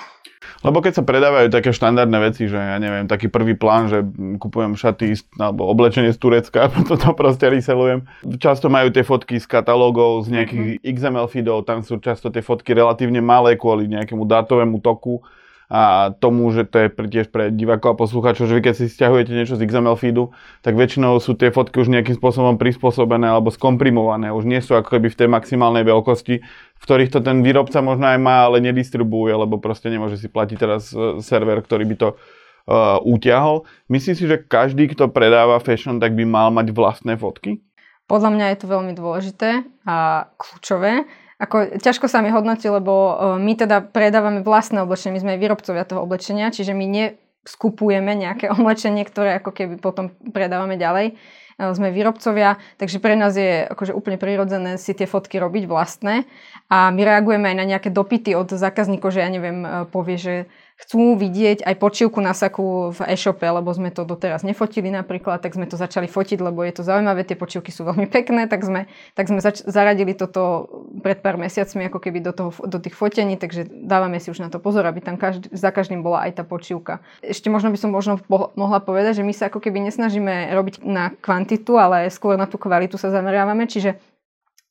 Lebo 0.67 0.83
keď 0.83 0.99
sa 0.99 1.05
predávajú 1.07 1.55
také 1.55 1.71
štandardné 1.71 2.19
veci, 2.19 2.51
že 2.51 2.59
ja 2.59 2.79
neviem, 2.83 3.07
taký 3.07 3.31
prvý 3.31 3.55
plán, 3.55 3.87
že 3.87 4.03
kupujem 4.43 4.75
šaty 4.75 5.15
alebo 5.39 5.71
oblečenie 5.71 6.11
z 6.11 6.19
Turecka, 6.19 6.67
preto 6.75 6.99
to 6.99 7.15
proste 7.15 7.47
reselujem. 7.47 8.07
Často 8.43 8.67
majú 8.67 8.91
tie 8.91 9.07
fotky 9.07 9.39
z 9.39 9.47
katalógov, 9.47 10.27
z 10.27 10.35
nejakých 10.35 10.83
mm-hmm. 10.83 10.95
XML 10.99 11.27
feedov, 11.31 11.63
tam 11.63 11.87
sú 11.87 12.03
často 12.03 12.31
tie 12.35 12.43
fotky 12.43 12.75
relatívne 12.75 13.23
malé 13.23 13.55
kvôli 13.55 13.87
nejakému 13.87 14.27
dátovému 14.27 14.83
toku 14.83 15.23
a 15.69 16.17
tomu, 16.17 16.49
že 16.49 16.65
to 16.65 16.81
je 16.81 16.89
tiež 16.89 17.29
pre 17.29 17.53
divákov 17.53 17.93
a 17.93 18.01
poslucháčov, 18.01 18.49
že 18.49 18.57
vy 18.57 18.63
keď 18.65 18.75
si 18.81 18.89
stiahujete 18.89 19.37
niečo 19.37 19.61
z 19.61 19.69
XML 19.69 20.01
feedu, 20.01 20.33
tak 20.65 20.81
väčšinou 20.81 21.21
sú 21.21 21.37
tie 21.37 21.53
fotky 21.53 21.85
už 21.85 21.93
nejakým 21.93 22.17
spôsobom 22.17 22.57
prispôsobené 22.57 23.29
alebo 23.29 23.53
skomprimované, 23.53 24.33
už 24.33 24.49
nie 24.49 24.65
sú 24.65 24.81
ako 24.81 24.97
keby 24.97 25.13
v 25.13 25.19
tej 25.21 25.29
maximálnej 25.29 25.85
veľkosti, 25.85 26.35
v 26.41 26.83
ktorých 26.83 27.13
to 27.13 27.21
ten 27.21 27.45
výrobca 27.45 27.85
možno 27.85 28.09
aj 28.09 28.17
má, 28.17 28.49
ale 28.49 28.65
nedistribuje, 28.65 29.37
lebo 29.37 29.61
proste 29.61 29.93
nemôže 29.93 30.17
si 30.17 30.33
platiť 30.33 30.57
teraz 30.57 30.89
e, 30.97 31.21
server, 31.21 31.61
ktorý 31.61 31.85
by 31.85 31.97
to 32.01 32.09
uh, 32.17 32.97
utiahol. 33.05 33.69
Myslím 33.93 34.17
si, 34.17 34.25
že 34.25 34.41
každý, 34.41 34.89
kto 34.93 35.13
predáva 35.13 35.61
fashion, 35.61 36.01
tak 36.01 36.17
by 36.17 36.25
mal 36.25 36.49
mať 36.49 36.73
vlastné 36.73 37.17
fotky? 37.21 37.61
Podľa 38.09 38.31
mňa 38.33 38.47
je 38.53 38.59
to 38.65 38.67
veľmi 38.73 38.93
dôležité 38.97 39.69
a 39.85 40.29
kľúčové 40.41 41.05
ako, 41.39 41.79
ťažko 41.79 42.11
sa 42.11 42.19
mi 42.19 42.35
hodnotí, 42.35 42.67
lebo 42.67 42.93
uh, 42.93 43.15
my 43.39 43.55
teda 43.55 43.81
predávame 43.83 44.43
vlastné 44.43 44.83
oblečenie, 44.83 45.15
my 45.15 45.23
sme 45.23 45.41
výrobcovia 45.41 45.87
toho 45.87 46.03
oblečenia, 46.03 46.51
čiže 46.51 46.75
my 46.75 46.87
ne, 46.91 47.07
skupujeme 47.49 48.13
nejaké 48.13 48.51
oblečenie, 48.57 49.07
ktoré 49.09 49.41
ako 49.41 49.51
keby 49.55 49.75
potom 49.79 50.13
predávame 50.35 50.77
ďalej. 50.77 51.17
E, 51.59 51.75
sme 51.75 51.91
výrobcovia, 51.91 52.61
takže 52.79 53.03
pre 53.03 53.19
nás 53.19 53.35
je 53.35 53.67
akože 53.67 53.91
úplne 53.91 54.15
prirodzené 54.21 54.79
si 54.79 54.95
tie 54.95 55.11
fotky 55.11 55.43
robiť 55.43 55.67
vlastné 55.67 56.23
a 56.71 56.95
my 56.95 57.03
reagujeme 57.03 57.51
aj 57.51 57.57
na 57.59 57.67
nejaké 57.67 57.91
dopity 57.91 58.39
od 58.39 58.55
zákazníkov, 58.55 59.11
že 59.11 59.27
ja 59.27 59.31
neviem, 59.33 59.67
e, 59.67 59.69
povie, 59.91 60.15
že 60.21 60.35
chcú 60.79 61.19
vidieť 61.19 61.67
aj 61.67 61.75
počívku 61.83 62.23
na 62.23 62.31
saku 62.31 62.95
v 62.95 63.11
e-shope, 63.11 63.43
lebo 63.43 63.67
sme 63.75 63.91
to 63.91 64.07
doteraz 64.07 64.47
nefotili 64.47 64.95
napríklad, 64.95 65.43
tak 65.43 65.59
sme 65.59 65.67
to 65.67 65.75
začali 65.75 66.07
fotiť, 66.07 66.39
lebo 66.39 66.63
je 66.63 66.79
to 66.79 66.87
zaujímavé, 66.87 67.27
tie 67.27 67.35
počívky 67.35 67.75
sú 67.75 67.83
veľmi 67.83 68.07
pekné, 68.07 68.47
tak 68.47 68.63
sme, 68.63 68.87
tak 69.19 69.27
sme 69.27 69.43
zač- 69.43 69.67
zaradili 69.67 70.15
toto 70.15 70.71
pred 71.01 71.19
pár 71.23 71.39
mesiacmi 71.41 71.87
ako 71.89 71.99
keby 71.99 72.19
do, 72.23 72.33
toho, 72.37 72.51
do 72.67 72.79
tých 72.79 72.95
fotení, 72.95 73.39
takže 73.39 73.67
dávame 73.67 74.19
si 74.19 74.31
už 74.31 74.43
na 74.43 74.49
to 74.53 74.63
pozor, 74.63 74.87
aby 74.87 75.03
tam 75.03 75.17
každý, 75.17 75.51
za 75.51 75.73
každým 75.73 76.03
bola 76.03 76.27
aj 76.29 76.39
tá 76.39 76.45
počívka. 76.45 77.01
Ešte 77.25 77.49
možno 77.49 77.73
by 77.73 77.79
som 77.79 77.91
možno 77.91 78.21
mohla 78.29 78.79
povedať, 78.83 79.23
že 79.23 79.27
my 79.27 79.33
sa 79.33 79.49
ako 79.51 79.63
keby 79.63 79.89
nesnažíme 79.89 80.53
robiť 80.53 80.83
na 80.85 81.15
kvantitu, 81.19 81.79
ale 81.81 82.13
skôr 82.13 82.37
na 82.37 82.47
tú 82.47 82.61
kvalitu 82.61 83.01
sa 83.01 83.11
zameriavame, 83.11 83.67
čiže 83.67 83.97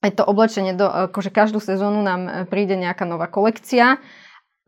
aj 0.05 0.11
to 0.13 0.23
oblečenie, 0.23 0.77
do, 0.77 0.85
akože 1.09 1.33
každú 1.33 1.57
sezónu 1.57 2.05
nám 2.05 2.45
príde 2.53 2.77
nejaká 2.77 3.01
nová 3.03 3.25
kolekcia, 3.25 3.97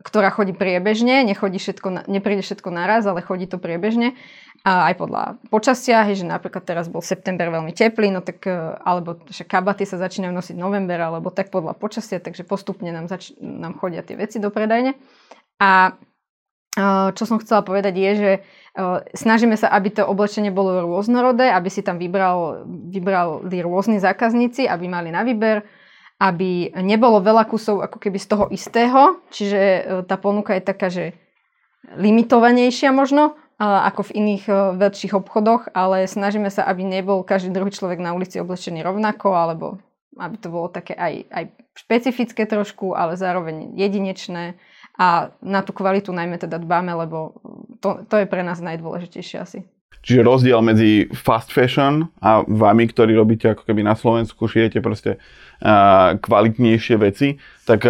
ktorá 0.00 0.32
chodí 0.32 0.56
priebežne, 0.56 1.20
nechodí 1.28 1.60
všetko, 1.60 2.08
nepríde 2.08 2.40
všetko 2.40 2.72
naraz, 2.72 3.04
ale 3.04 3.20
chodí 3.20 3.44
to 3.44 3.60
priebežne. 3.60 4.16
A 4.60 4.92
aj 4.92 4.94
podľa 5.00 5.22
počasia, 5.48 6.04
hej, 6.04 6.20
že 6.20 6.26
napríklad 6.28 6.60
teraz 6.68 6.84
bol 6.92 7.00
september 7.00 7.48
veľmi 7.48 7.72
teplý, 7.72 8.12
no 8.12 8.20
tak, 8.20 8.44
e, 8.44 8.76
alebo 8.84 9.16
že 9.32 9.48
kabaty 9.48 9.88
sa 9.88 9.96
začínajú 9.96 10.36
nosiť 10.36 10.56
november, 10.56 11.00
alebo 11.00 11.32
tak 11.32 11.48
podľa 11.48 11.72
počasia, 11.72 12.20
takže 12.20 12.44
postupne 12.44 12.92
nám, 12.92 13.08
zač- 13.08 13.32
nám 13.40 13.80
chodia 13.80 14.04
tie 14.04 14.20
veci 14.20 14.36
do 14.36 14.52
predajne. 14.52 15.00
A 15.64 15.96
e, 16.76 16.82
čo 17.16 17.24
som 17.24 17.40
chcela 17.40 17.64
povedať 17.64 17.94
je, 17.96 18.10
že 18.12 18.30
e, 18.36 18.40
snažíme 19.16 19.56
sa, 19.56 19.72
aby 19.72 19.96
to 19.96 20.04
oblečenie 20.04 20.52
bolo 20.52 20.84
rôznorodé, 20.84 21.48
aby 21.56 21.72
si 21.72 21.80
tam 21.80 21.96
vybral, 21.96 22.68
vybrali 22.68 23.64
rôzni 23.64 23.96
zákazníci, 23.96 24.68
aby 24.68 24.92
mali 24.92 25.08
na 25.08 25.24
výber 25.24 25.64
aby 26.20 26.76
nebolo 26.84 27.24
veľa 27.24 27.48
kusov 27.48 27.80
ako 27.80 27.96
keby 27.96 28.20
z 28.20 28.26
toho 28.28 28.44
istého, 28.52 29.24
čiže 29.32 29.56
e, 29.56 29.80
tá 30.04 30.20
ponuka 30.20 30.52
je 30.52 30.62
taká, 30.62 30.92
že 30.92 31.16
limitovanejšia 31.96 32.92
možno, 32.92 33.40
ako 33.60 34.12
v 34.12 34.14
iných 34.20 34.44
e, 34.48 34.52
väčších 34.76 35.16
obchodoch, 35.16 35.72
ale 35.72 36.04
snažíme 36.04 36.52
sa, 36.52 36.68
aby 36.68 36.84
nebol 36.84 37.24
každý 37.24 37.56
druhý 37.56 37.72
človek 37.72 38.04
na 38.04 38.12
ulici 38.12 38.36
oblečený 38.36 38.84
rovnako, 38.84 39.32
alebo 39.32 39.66
aby 40.20 40.36
to 40.36 40.52
bolo 40.52 40.68
také 40.68 40.92
aj, 40.92 41.24
aj 41.32 41.44
špecifické 41.72 42.44
trošku, 42.44 42.92
ale 42.92 43.16
zároveň 43.16 43.72
jedinečné 43.72 44.60
a 45.00 45.32
na 45.40 45.64
tú 45.64 45.72
kvalitu 45.72 46.12
najmä 46.12 46.36
teda 46.36 46.60
dbáme, 46.60 46.92
lebo 46.92 47.40
to, 47.80 48.04
to 48.04 48.20
je 48.20 48.26
pre 48.28 48.44
nás 48.44 48.60
najdôležitejšie 48.60 49.38
asi. 49.40 49.64
Čiže 50.00 50.24
rozdiel 50.24 50.60
medzi 50.64 51.12
fast 51.12 51.52
fashion 51.52 52.08
a 52.24 52.40
vami, 52.48 52.88
ktorí 52.88 53.12
robíte 53.12 53.52
ako 53.52 53.68
keby 53.68 53.84
na 53.84 53.92
Slovensku, 53.92 54.48
šijete 54.48 54.80
proste 54.80 55.20
kvalitnejšie 56.24 56.96
veci, 56.96 57.36
tak 57.68 57.84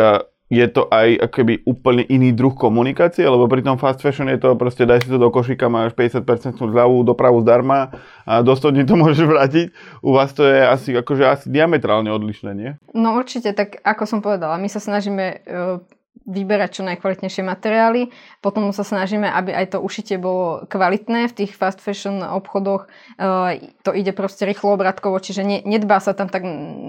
je 0.50 0.66
to 0.66 0.90
aj 0.90 1.30
akoby 1.30 1.62
úplne 1.62 2.02
iný 2.10 2.34
druh 2.34 2.50
komunikácie, 2.50 3.22
lebo 3.22 3.46
pri 3.46 3.62
tom 3.62 3.78
fast 3.78 4.02
fashion 4.02 4.26
je 4.26 4.42
to 4.42 4.58
proste 4.58 4.82
daj 4.82 5.06
si 5.06 5.08
to 5.08 5.22
do 5.22 5.30
košíka, 5.30 5.70
máš 5.70 5.94
50% 5.94 6.58
zľavu, 6.58 7.06
dopravu 7.06 7.38
zdarma 7.46 7.94
a 8.26 8.42
do 8.42 8.58
100 8.58 8.74
dní 8.74 8.82
to 8.82 8.98
môžeš 9.06 9.30
vrátiť. 9.30 9.66
U 10.02 10.18
vás 10.18 10.34
to 10.34 10.42
je 10.42 10.58
asi, 10.66 10.90
akože 10.98 11.22
asi 11.22 11.46
diametrálne 11.46 12.10
odlišné, 12.10 12.50
nie? 12.58 12.74
No 12.90 13.14
určite, 13.14 13.54
tak 13.54 13.78
ako 13.86 14.02
som 14.10 14.18
povedala, 14.18 14.58
my 14.58 14.66
sa 14.66 14.82
snažíme 14.82 15.46
uh 15.46 15.99
vyberať 16.30 16.80
čo 16.80 16.82
najkvalitnejšie 16.86 17.42
materiály. 17.42 18.12
Potom 18.44 18.70
sa 18.70 18.86
snažíme, 18.86 19.26
aby 19.26 19.50
aj 19.56 19.76
to 19.76 19.78
ušitie 19.82 20.20
bolo 20.20 20.68
kvalitné. 20.68 21.26
V 21.26 21.36
tých 21.44 21.56
fast 21.56 21.82
fashion 21.82 22.22
obchodoch 22.22 22.86
uh, 23.18 23.56
to 23.82 23.90
ide 23.90 24.14
proste 24.14 24.46
rýchlo 24.46 24.78
obratkovo, 24.78 25.18
čiže 25.18 25.42
ne, 25.42 25.58
nedbá 25.64 25.98
sa 25.98 26.14
tam 26.14 26.30
tak 26.30 26.46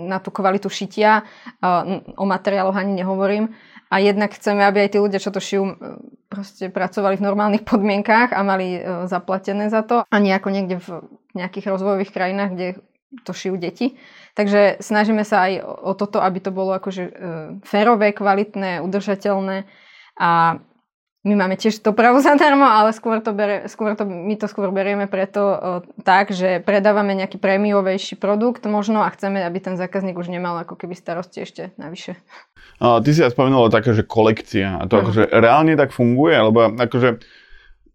na 0.10 0.22
tú 0.22 0.30
kvalitu 0.30 0.70
šitia. 0.70 1.26
Uh, 1.64 2.04
o 2.20 2.26
materiáloch 2.28 2.78
ani 2.78 3.02
nehovorím. 3.02 3.56
A 3.92 4.00
jednak 4.00 4.32
chceme, 4.32 4.64
aby 4.64 4.88
aj 4.88 4.96
tí 4.96 4.98
ľudia, 5.04 5.20
čo 5.20 5.36
to 5.36 5.44
šijú, 5.44 5.76
proste 6.32 6.72
pracovali 6.72 7.20
v 7.20 7.28
normálnych 7.28 7.68
podmienkách 7.68 8.32
a 8.32 8.40
mali 8.46 8.80
uh, 8.80 9.08
zaplatené 9.08 9.68
za 9.68 9.84
to. 9.84 10.08
A 10.08 10.16
nie 10.22 10.32
ako 10.32 10.50
niekde 10.54 10.80
v 10.80 11.08
nejakých 11.36 11.72
rozvojových 11.72 12.12
krajinách, 12.12 12.52
kde 12.56 12.68
to 13.28 13.32
šijú 13.36 13.60
deti. 13.60 14.00
Takže 14.34 14.80
snažíme 14.80 15.28
sa 15.28 15.52
aj 15.52 15.54
o 15.64 15.92
toto, 15.92 16.24
aby 16.24 16.40
to 16.40 16.52
bolo 16.56 16.72
akože 16.72 17.04
e, 17.04 17.12
férové, 17.68 18.16
kvalitné, 18.16 18.80
udržateľné 18.80 19.68
a 20.16 20.62
my 21.22 21.38
máme 21.38 21.54
tiež 21.54 21.86
dopravu 21.86 22.18
zadarmo, 22.26 22.64
ale 22.66 22.96
skôr 22.96 23.20
to 23.20 23.36
bere, 23.36 23.68
skôr 23.68 23.94
to, 23.94 24.08
my 24.08 24.34
to 24.40 24.48
skôr 24.48 24.72
berieme 24.72 25.06
preto 25.12 25.42
o, 25.44 25.56
e, 25.84 26.02
tak, 26.08 26.32
že 26.32 26.64
predávame 26.64 27.12
nejaký 27.12 27.38
prémiovejší 27.38 28.16
produkt 28.16 28.64
možno 28.66 29.04
a 29.04 29.12
chceme, 29.12 29.44
aby 29.44 29.60
ten 29.60 29.76
zákazník 29.76 30.16
už 30.16 30.32
nemal 30.32 30.56
ako 30.64 30.80
keby 30.80 30.96
starosti 30.96 31.44
ešte 31.44 31.76
navyše. 31.76 32.16
A 32.80 33.04
ty 33.04 33.12
si 33.12 33.20
ja 33.20 33.28
spomenula 33.28 33.68
také, 33.68 33.92
že 33.92 34.08
kolekcia 34.08 34.80
a 34.80 34.88
to 34.88 34.96
mm. 34.96 35.02
akože 35.04 35.24
reálne 35.36 35.76
tak 35.76 35.92
funguje, 35.92 36.34
alebo 36.40 36.72
akože 36.72 37.20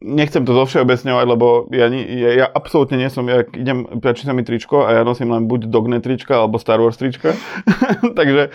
nechcem 0.01 0.45
to 0.45 0.53
zovšeobecňovať, 0.53 1.27
lebo 1.27 1.67
ja, 1.73 1.89
ja, 1.89 2.31
ja 2.45 2.47
absolútne 2.47 3.01
nie 3.01 3.09
som, 3.09 3.25
ja 3.27 3.45
idem, 3.57 3.89
sa 4.21 4.37
mi 4.37 4.45
tričko 4.45 4.85
a 4.85 5.01
ja 5.01 5.03
nosím 5.03 5.33
len 5.33 5.49
buď 5.49 5.73
Dognet 5.73 6.05
trička 6.05 6.37
alebo 6.37 6.61
Star 6.61 6.81
Wars 6.81 7.01
trička. 7.01 7.33
Takže 8.19 8.53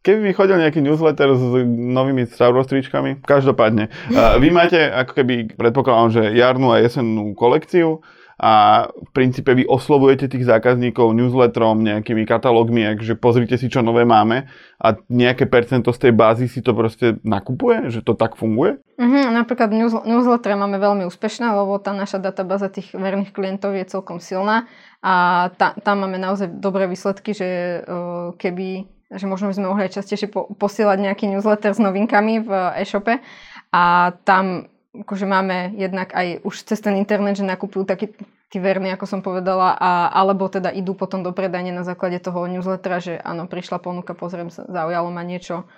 keby 0.00 0.18
mi 0.24 0.32
chodil 0.32 0.56
nejaký 0.56 0.80
newsletter 0.80 1.36
s 1.36 1.42
novými 1.68 2.24
Star 2.30 2.56
Wars 2.56 2.72
tričkami, 2.72 3.20
každopádne. 3.20 3.92
Vy 4.40 4.48
máte 4.48 4.80
ako 4.80 5.12
keby, 5.12 5.34
predpokladám, 5.60 6.08
že 6.08 6.22
jarnú 6.32 6.72
a 6.72 6.80
jesennú 6.80 7.36
kolekciu 7.36 8.00
a 8.38 8.86
v 8.86 9.10
princípe 9.10 9.50
vy 9.50 9.66
oslovujete 9.66 10.30
tých 10.30 10.46
zákazníkov 10.46 11.10
newsletterom, 11.10 11.82
nejakými 11.82 12.22
katalógmi, 12.22 12.86
že 13.02 13.18
pozrite 13.18 13.58
si, 13.58 13.66
čo 13.66 13.82
nové 13.82 14.06
máme. 14.06 14.46
A 14.78 14.94
nejaké 15.10 15.50
percento 15.50 15.90
z 15.90 16.06
tej 16.06 16.12
bázy 16.14 16.46
si 16.46 16.62
to 16.62 16.70
proste 16.70 17.18
nakupuje, 17.26 17.90
že 17.90 18.06
to 18.06 18.14
tak 18.14 18.38
funguje? 18.38 18.78
Mm-hmm, 18.94 19.34
napríklad 19.34 19.74
newsletter 20.06 20.54
máme 20.54 20.78
veľmi 20.78 21.02
úspešné, 21.10 21.50
lebo 21.50 21.82
tá 21.82 21.90
naša 21.90 22.22
databáza 22.22 22.70
tých 22.70 22.94
verných 22.94 23.34
klientov 23.34 23.74
je 23.74 23.82
celkom 23.90 24.22
silná. 24.22 24.70
A 25.02 25.50
ta, 25.58 25.74
tam 25.82 26.06
máme 26.06 26.22
naozaj 26.22 26.62
dobré 26.62 26.86
výsledky, 26.86 27.34
že 27.34 27.82
uh, 27.82 28.38
keby 28.38 28.86
že 29.08 29.24
možno 29.24 29.48
by 29.48 29.56
sme 29.56 29.72
mohli 29.72 29.88
aj 29.88 30.04
častejšie 30.04 30.28
po, 30.28 30.52
posielať 30.52 31.00
nejaký 31.00 31.32
newsletter 31.32 31.72
s 31.72 31.80
novinkami 31.80 32.44
v 32.44 32.50
e-shope. 32.76 33.24
A 33.72 34.12
tam 34.28 34.68
akože 34.96 35.26
máme 35.28 35.76
jednak 35.76 36.16
aj 36.16 36.40
už 36.44 36.54
cez 36.64 36.80
ten 36.80 36.96
internet, 36.96 37.36
že 37.36 37.44
nakupujú 37.44 37.84
takí 37.84 38.16
tí 38.48 38.58
verní, 38.58 38.88
ako 38.96 39.04
som 39.04 39.20
povedala, 39.20 39.76
a, 39.76 40.08
alebo 40.08 40.48
teda 40.48 40.72
idú 40.72 40.96
potom 40.96 41.20
do 41.20 41.36
predania 41.36 41.72
na 41.76 41.84
základe 41.84 42.16
toho 42.18 42.48
newslettera, 42.48 42.98
že 42.98 43.20
áno, 43.20 43.44
prišla 43.44 43.78
ponuka, 43.78 44.16
pozriem 44.16 44.48
sa, 44.48 44.64
zaujalo 44.64 45.12
ma 45.12 45.20
niečo. 45.20 45.68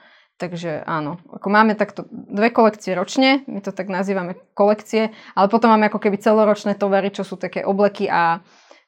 Takže 0.40 0.88
áno, 0.88 1.20
ako 1.28 1.52
máme 1.52 1.76
takto 1.76 2.08
dve 2.08 2.48
kolekcie 2.48 2.96
ročne, 2.96 3.44
my 3.44 3.60
to 3.60 3.76
tak 3.76 3.92
nazývame 3.92 4.40
kolekcie, 4.56 5.12
ale 5.36 5.52
potom 5.52 5.68
máme 5.68 5.92
ako 5.92 6.00
keby 6.00 6.16
celoročné 6.16 6.80
tovary, 6.80 7.12
čo 7.12 7.28
sú 7.28 7.36
také 7.36 7.60
obleky 7.60 8.08
a 8.08 8.40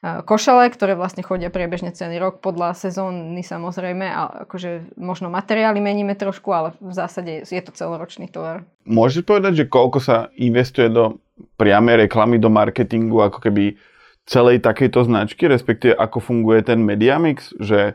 košele, 0.02 0.66
ktoré 0.74 0.98
vlastne 0.98 1.22
chodia 1.22 1.46
priebežne 1.46 1.94
celý 1.94 2.18
rok 2.18 2.42
podľa 2.42 2.74
sezóny 2.74 3.46
samozrejme 3.46 4.02
a 4.10 4.50
akože 4.50 4.98
možno 4.98 5.30
materiály 5.30 5.78
meníme 5.78 6.18
trošku, 6.18 6.50
ale 6.50 6.74
v 6.82 6.90
zásade 6.90 7.46
je 7.46 7.62
to 7.62 7.70
celoročný 7.70 8.26
tovar. 8.26 8.66
Môžeš 8.82 9.22
povedať, 9.22 9.62
že 9.62 9.70
koľko 9.70 10.02
sa 10.02 10.16
investuje 10.34 10.90
do 10.90 11.22
priamej 11.54 12.10
reklamy, 12.10 12.42
do 12.42 12.50
marketingu 12.50 13.22
ako 13.22 13.38
keby 13.46 13.78
celej 14.26 14.62
takejto 14.62 15.06
značky, 15.06 15.46
respektíve 15.46 15.94
ako 15.94 16.18
funguje 16.18 16.66
ten 16.66 16.82
media 16.82 17.22
mix, 17.22 17.54
že 17.62 17.94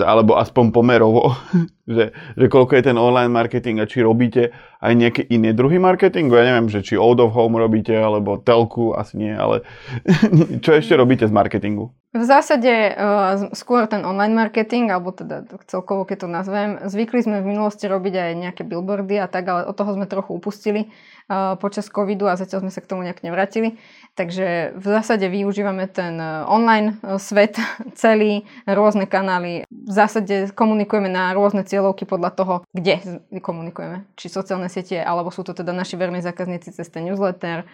alebo 0.00 0.34
aspoň 0.40 0.74
pomerovo, 0.74 1.36
že, 1.84 2.16
že 2.34 2.46
koľko 2.48 2.74
je 2.74 2.84
ten 2.90 2.96
online 2.98 3.30
marketing 3.30 3.78
a 3.78 3.86
či 3.86 4.00
robíte 4.00 4.50
aj 4.80 4.92
nejaké 4.92 5.22
iné 5.28 5.52
druhy 5.52 5.76
marketingu. 5.76 6.34
Ja 6.34 6.48
neviem, 6.48 6.72
že 6.72 6.80
či 6.80 6.96
out 6.96 7.20
of 7.20 7.36
home 7.36 7.60
robíte, 7.60 7.92
alebo 7.92 8.40
telku, 8.40 8.96
asi 8.96 9.20
nie, 9.20 9.32
ale 9.32 9.62
čo 10.64 10.74
ešte 10.74 10.96
robíte 10.96 11.28
z 11.28 11.32
marketingu? 11.32 11.92
V 12.14 12.22
zásade 12.22 12.94
uh, 12.94 13.50
skôr 13.58 13.90
ten 13.90 14.06
online 14.06 14.38
marketing, 14.38 14.86
alebo 14.86 15.10
teda 15.10 15.50
celkovo, 15.66 16.06
keď 16.06 16.16
to 16.22 16.28
nazvem, 16.30 16.70
zvykli 16.86 17.26
sme 17.26 17.42
v 17.42 17.50
minulosti 17.50 17.90
robiť 17.90 18.14
aj 18.14 18.30
nejaké 18.38 18.62
billboardy 18.62 19.18
a 19.18 19.26
tak, 19.26 19.50
ale 19.50 19.66
od 19.66 19.74
toho 19.74 19.98
sme 19.98 20.06
trochu 20.06 20.38
upustili 20.38 20.94
uh, 21.26 21.58
počas 21.58 21.90
covidu 21.90 22.30
a 22.30 22.38
zatiaľ 22.38 22.62
sme 22.62 22.70
sa 22.70 22.86
k 22.86 22.90
tomu 22.94 23.02
nejak 23.02 23.26
nevrátili. 23.26 23.82
Takže 24.14 24.78
v 24.78 24.86
zásade 24.86 25.26
využívame 25.26 25.90
ten 25.90 26.14
uh, 26.22 26.46
online 26.46 27.02
svet 27.18 27.58
celý, 27.98 28.46
rôzne 28.62 29.10
kanály. 29.10 29.63
V 29.84 29.92
zásade 29.92 30.48
komunikujeme 30.56 31.12
na 31.12 31.36
rôzne 31.36 31.60
cieľovky 31.60 32.08
podľa 32.08 32.30
toho, 32.32 32.54
kde 32.72 33.20
komunikujeme. 33.44 34.08
Či 34.16 34.32
sociálne 34.32 34.72
siete, 34.72 34.96
alebo 34.96 35.28
sú 35.28 35.44
to 35.44 35.52
teda 35.52 35.76
naši 35.76 36.00
verní 36.00 36.24
zákazníci 36.24 36.72
cez 36.72 36.88
ten 36.88 37.04
newsletter 37.04 37.68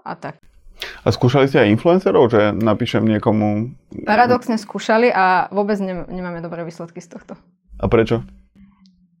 a 0.00 0.12
tak. 0.16 0.40
A 1.04 1.12
skúšali 1.12 1.44
ste 1.44 1.60
aj 1.60 1.76
influencerov, 1.76 2.32
že 2.32 2.56
napíšem 2.56 3.04
niekomu... 3.04 3.76
Paradoxne 4.08 4.56
skúšali 4.56 5.12
a 5.12 5.52
vôbec 5.52 5.76
nemáme 5.84 6.40
dobré 6.40 6.64
výsledky 6.64 7.04
z 7.04 7.12
tohto. 7.12 7.36
A 7.76 7.84
prečo? 7.92 8.24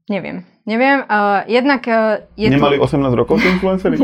Neviem. 0.08 0.42
Neviem. 0.64 1.06
Uh, 1.06 1.44
jednak 1.46 1.86
uh, 1.86 2.24
je 2.34 2.50
Nemali 2.50 2.80
tu... 2.80 2.88
18 2.88 3.14
rokov 3.14 3.38
tí 3.38 3.46
influenceri? 3.46 4.00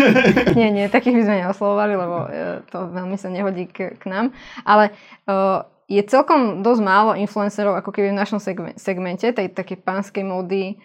nie, 0.58 0.68
nie, 0.68 0.86
takých 0.92 1.16
by 1.16 1.22
sme 1.22 1.36
neoslovovali, 1.46 1.94
lebo 1.96 2.16
uh, 2.26 2.60
to 2.68 2.90
veľmi 2.92 3.16
sa 3.16 3.32
nehodí 3.32 3.70
k, 3.70 3.96
k 3.96 4.04
nám. 4.04 4.34
Ale 4.66 4.92
uh, 5.30 5.64
je 5.86 6.02
celkom 6.02 6.66
dosť 6.66 6.82
málo 6.82 7.12
influencerov, 7.14 7.78
ako 7.78 7.94
keby 7.94 8.10
v 8.10 8.20
našom 8.20 8.42
segmente, 8.74 9.30
tej 9.30 9.54
také 9.54 9.78
pánskej 9.78 10.26
módy. 10.26 10.82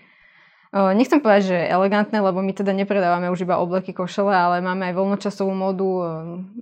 Uh, 0.71 0.95
nechcem 0.95 1.19
povedať, 1.19 1.51
že 1.51 1.57
elegantné, 1.67 2.23
lebo 2.23 2.39
my 2.39 2.55
teda 2.55 2.71
nepredávame 2.71 3.27
už 3.27 3.43
iba 3.43 3.59
obleky, 3.59 3.91
košele, 3.91 4.31
ale 4.31 4.63
máme 4.63 4.87
aj 4.87 4.95
voľnočasovú 4.95 5.51
módu, 5.51 5.89
uh, 5.99 6.05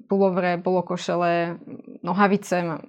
pulovre, 0.10 0.58
polokošele, 0.58 1.62
nohavice, 2.02 2.82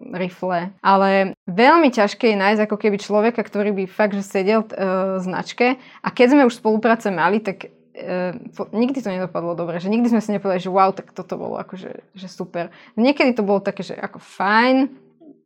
rifle. 0.00 0.72
Ale 0.80 1.36
veľmi 1.44 1.92
ťažké 1.92 2.32
je 2.32 2.40
nájsť 2.40 2.60
ako 2.64 2.76
keby 2.78 2.96
človeka, 2.98 3.44
ktorý 3.44 3.70
by 3.76 3.84
fakt, 3.84 4.16
že 4.16 4.24
sedel 4.24 4.64
uh, 4.64 5.20
značke 5.20 5.76
a 6.00 6.08
keď 6.08 6.26
sme 6.34 6.48
už 6.48 6.58
spolupráce 6.58 7.12
mali, 7.12 7.38
tak 7.38 7.68
uh, 8.02 8.66
nikdy 8.74 8.98
to 8.98 9.08
nedopadlo 9.08 9.54
dobre, 9.54 9.78
že 9.78 9.88
nikdy 9.88 10.10
sme 10.10 10.20
si 10.20 10.34
nepovedali, 10.34 10.60
že 10.60 10.70
wow, 10.70 10.90
tak 10.90 11.14
toto 11.14 11.38
bolo 11.38 11.56
akože 11.56 11.90
že 12.18 12.26
super. 12.26 12.74
Niekedy 12.98 13.32
to 13.38 13.46
bolo 13.46 13.62
také, 13.62 13.86
že 13.86 13.94
ako 13.94 14.18
fajn, 14.18 14.76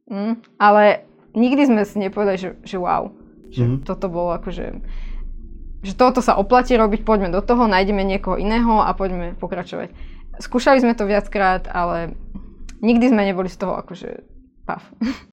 mm, 0.08 0.32
ale 0.56 1.04
nikdy 1.36 1.62
sme 1.68 1.82
si 1.84 1.96
nepovedali, 2.00 2.38
že, 2.40 2.50
že 2.64 2.76
wow, 2.80 3.12
že 3.52 3.64
mm-hmm. 3.64 3.84
toto 3.84 4.06
bolo 4.08 4.34
akože 4.34 4.66
že 5.86 5.94
toto 5.94 6.18
sa 6.18 6.34
oplatí 6.34 6.75
robiť, 6.75 7.06
poďme 7.06 7.30
do 7.30 7.38
toho, 7.38 7.70
nájdeme 7.70 8.02
niekoho 8.02 8.34
iného 8.34 8.82
a 8.82 8.90
poďme 8.90 9.38
pokračovať. 9.38 9.94
Skúšali 10.42 10.82
sme 10.82 10.98
to 10.98 11.06
viackrát, 11.06 11.70
ale 11.70 12.18
nikdy 12.82 13.14
sme 13.14 13.22
neboli 13.22 13.46
z 13.46 13.62
toho 13.62 13.78
akože 13.78 14.34
Paf. 14.66 14.82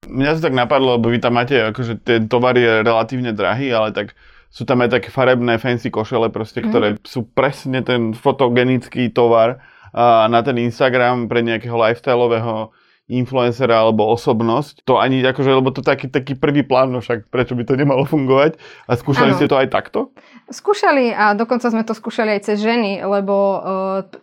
Mňa 0.06 0.38
to 0.38 0.46
tak 0.46 0.54
napadlo, 0.54 0.94
lebo 0.94 1.10
vy 1.10 1.18
tam 1.18 1.34
máte, 1.34 1.58
akože 1.58 1.98
ten 2.06 2.30
tovar 2.30 2.54
je 2.54 2.86
relatívne 2.86 3.34
drahý, 3.34 3.74
ale 3.74 3.90
tak 3.90 4.14
sú 4.54 4.62
tam 4.62 4.86
aj 4.86 5.02
také 5.02 5.10
farebné 5.10 5.58
fancy 5.58 5.90
košele, 5.90 6.30
proste, 6.30 6.62
mm. 6.62 6.66
ktoré 6.70 6.88
sú 7.02 7.26
presne 7.26 7.82
ten 7.82 8.14
fotogenický 8.14 9.10
tovar 9.10 9.58
a 9.90 10.30
na 10.30 10.46
ten 10.46 10.54
Instagram 10.62 11.26
pre 11.26 11.42
nejakého 11.42 11.74
lifestyleového 11.74 12.70
influencera 13.04 13.84
alebo 13.84 14.08
osobnosť. 14.16 14.88
To 14.88 14.96
ani 14.96 15.20
akože, 15.20 15.50
lebo 15.52 15.68
to 15.74 15.84
taký, 15.84 16.08
taký 16.08 16.40
prvý 16.40 16.64
plán, 16.64 16.88
no 16.88 17.04
však 17.04 17.28
prečo 17.28 17.52
by 17.52 17.68
to 17.68 17.76
nemalo 17.76 18.08
fungovať. 18.08 18.56
A 18.88 18.96
skúšali 18.96 19.36
ano. 19.36 19.38
ste 19.42 19.50
to 19.50 19.60
aj 19.60 19.68
takto? 19.68 20.14
Skúšali 20.48 21.12
a 21.12 21.36
dokonca 21.36 21.68
sme 21.68 21.84
to 21.84 21.92
skúšali 21.92 22.40
aj 22.40 22.48
cez 22.48 22.64
ženy, 22.64 23.04
lebo 23.04 23.34
uh, 23.60 23.60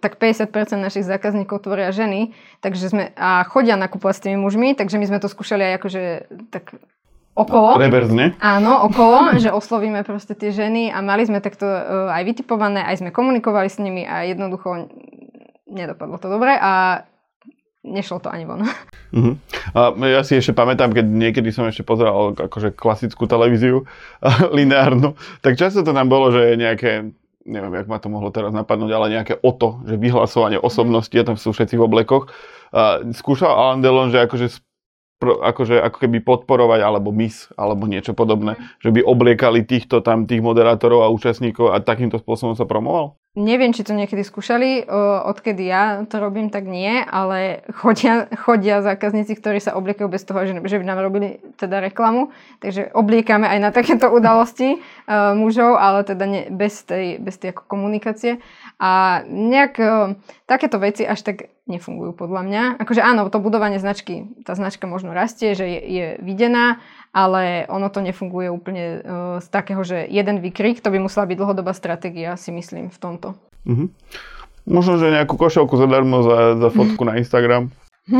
tak 0.01 0.17
50% 0.17 0.49
našich 0.81 1.05
zákazníkov 1.05 1.61
tvoria 1.61 1.93
ženy, 1.93 2.33
takže 2.65 2.89
sme, 2.89 3.03
a 3.13 3.45
chodia 3.45 3.77
nakupovať 3.77 4.15
s 4.17 4.23
tými 4.25 4.37
mužmi, 4.41 4.73
takže 4.73 4.97
my 4.97 5.05
sme 5.05 5.19
to 5.21 5.29
skúšali 5.29 5.61
aj 5.61 5.73
akože 5.77 6.03
tak 6.49 6.73
okolo. 7.35 7.79
Reverzne. 7.79 8.35
Áno, 8.39 8.87
okolo, 8.87 9.31
že 9.43 9.53
oslovíme 9.53 10.03
proste 10.03 10.35
tie 10.35 10.51
ženy 10.51 10.91
a 10.91 10.99
mali 10.99 11.23
sme 11.27 11.43
takto 11.43 11.65
uh, 11.65 12.11
aj 12.11 12.23
vytipované, 12.27 12.83
aj 12.83 13.03
sme 13.03 13.09
komunikovali 13.15 13.69
s 13.71 13.79
nimi 13.79 14.03
a 14.03 14.27
jednoducho 14.27 14.91
nedopadlo 15.71 16.19
to 16.19 16.27
dobre 16.27 16.55
a 16.59 17.03
nešlo 17.81 18.21
to 18.21 18.29
ani 18.29 18.45
von. 18.45 18.61
Uh-huh. 19.11 19.35
A 19.77 19.95
ja 20.05 20.21
si 20.21 20.37
ešte 20.37 20.53
pamätám, 20.53 20.93
keď 20.93 21.05
niekedy 21.07 21.49
som 21.49 21.65
ešte 21.65 21.81
pozeral 21.81 22.35
akože 22.37 22.75
klasickú 22.75 23.25
televíziu 23.25 23.87
lineárnu, 24.57 25.17
tak 25.41 25.57
často 25.57 25.81
to 25.81 25.95
tam 25.95 26.11
bolo, 26.11 26.29
že 26.29 26.59
nejaké 26.59 27.09
neviem, 27.41 27.73
jak 27.73 27.89
ma 27.89 27.97
to 27.97 28.05
mohlo 28.05 28.29
teraz 28.29 28.53
napadnúť, 28.53 28.91
ale 28.93 29.13
nejaké 29.17 29.33
oto, 29.41 29.81
že 29.89 29.97
vyhlasovanie 29.97 30.61
osobnosti, 30.61 31.13
a 31.17 31.25
tam 31.25 31.37
sú 31.41 31.49
všetci 31.49 31.73
v 31.73 31.85
oblekoch. 31.89 32.29
A 32.69 33.01
skúšal 33.01 33.49
Alan 33.49 33.81
Delon, 33.81 34.13
že 34.13 34.21
akože 34.21 34.61
akože 35.21 35.77
ako 35.77 35.97
keby 36.01 36.25
podporovať, 36.25 36.81
alebo 36.81 37.13
mis, 37.13 37.47
alebo 37.53 37.85
niečo 37.85 38.17
podobné, 38.17 38.57
že 38.81 38.89
by 38.89 39.05
obliekali 39.05 39.61
týchto 39.61 40.01
tam, 40.01 40.25
tých 40.25 40.41
moderátorov 40.41 41.05
a 41.05 41.13
účastníkov 41.13 41.71
a 41.71 41.79
takýmto 41.79 42.17
spôsobom 42.17 42.57
sa 42.57 42.65
promoval? 42.65 43.21
Neviem, 43.31 43.71
či 43.71 43.87
to 43.87 43.95
niekedy 43.95 44.27
skúšali, 44.27 44.91
odkedy 45.23 45.63
ja 45.63 46.03
to 46.03 46.19
robím, 46.19 46.51
tak 46.51 46.67
nie, 46.67 46.99
ale 46.99 47.63
chodia, 47.79 48.27
chodia 48.43 48.83
zákazníci, 48.83 49.39
ktorí 49.39 49.63
sa 49.63 49.71
obliekajú 49.79 50.11
bez 50.11 50.27
toho, 50.27 50.43
že, 50.43 50.59
že 50.59 50.75
by 50.75 50.83
nám 50.83 50.99
robili 50.99 51.39
teda 51.55 51.79
reklamu, 51.79 52.35
takže 52.59 52.91
obliekame 52.91 53.47
aj 53.47 53.59
na 53.63 53.71
takéto 53.71 54.11
udalosti 54.19 54.83
uh, 54.83 55.31
mužov, 55.31 55.79
ale 55.79 56.03
teda 56.03 56.25
nie, 56.27 56.43
bez 56.51 56.83
tej, 56.83 57.23
bez 57.23 57.39
tej 57.39 57.55
ako 57.55 57.71
komunikácie. 57.71 58.43
A 58.83 59.23
nejak 59.23 59.79
uh, 59.79 60.19
takéto 60.43 60.75
veci 60.83 61.07
až 61.07 61.23
tak 61.23 61.55
nefungujú 61.71 62.11
podľa 62.11 62.41
mňa. 62.43 62.63
Akože 62.83 62.99
áno, 62.99 63.31
to 63.31 63.39
budovanie 63.39 63.79
značky, 63.79 64.27
tá 64.43 64.53
značka 64.59 64.85
možno 64.85 65.15
rastie, 65.15 65.55
že 65.55 65.63
je, 65.63 65.79
je 65.79 66.07
videná, 66.19 66.83
ale 67.15 67.63
ono 67.71 67.87
to 67.87 68.03
nefunguje 68.03 68.51
úplne 68.51 68.85
uh, 68.99 68.99
z 69.39 69.47
takého, 69.47 69.81
že 69.87 70.03
jeden 70.11 70.43
výkrik, 70.43 70.83
to 70.83 70.91
by 70.91 70.99
musela 70.99 71.23
byť 71.23 71.37
dlhodobá 71.39 71.71
stratégia, 71.71 72.35
si 72.35 72.51
myslím, 72.51 72.91
v 72.91 72.99
tomto. 72.99 73.39
Mm-hmm. 73.63 73.87
Možno, 74.67 74.99
že 74.99 75.15
nejakú 75.15 75.39
košelku 75.39 75.73
zadarmo 75.79 76.21
za, 76.21 76.37
za 76.59 76.69
fotku 76.69 77.01
na 77.07 77.17
Instagram. 77.17 77.73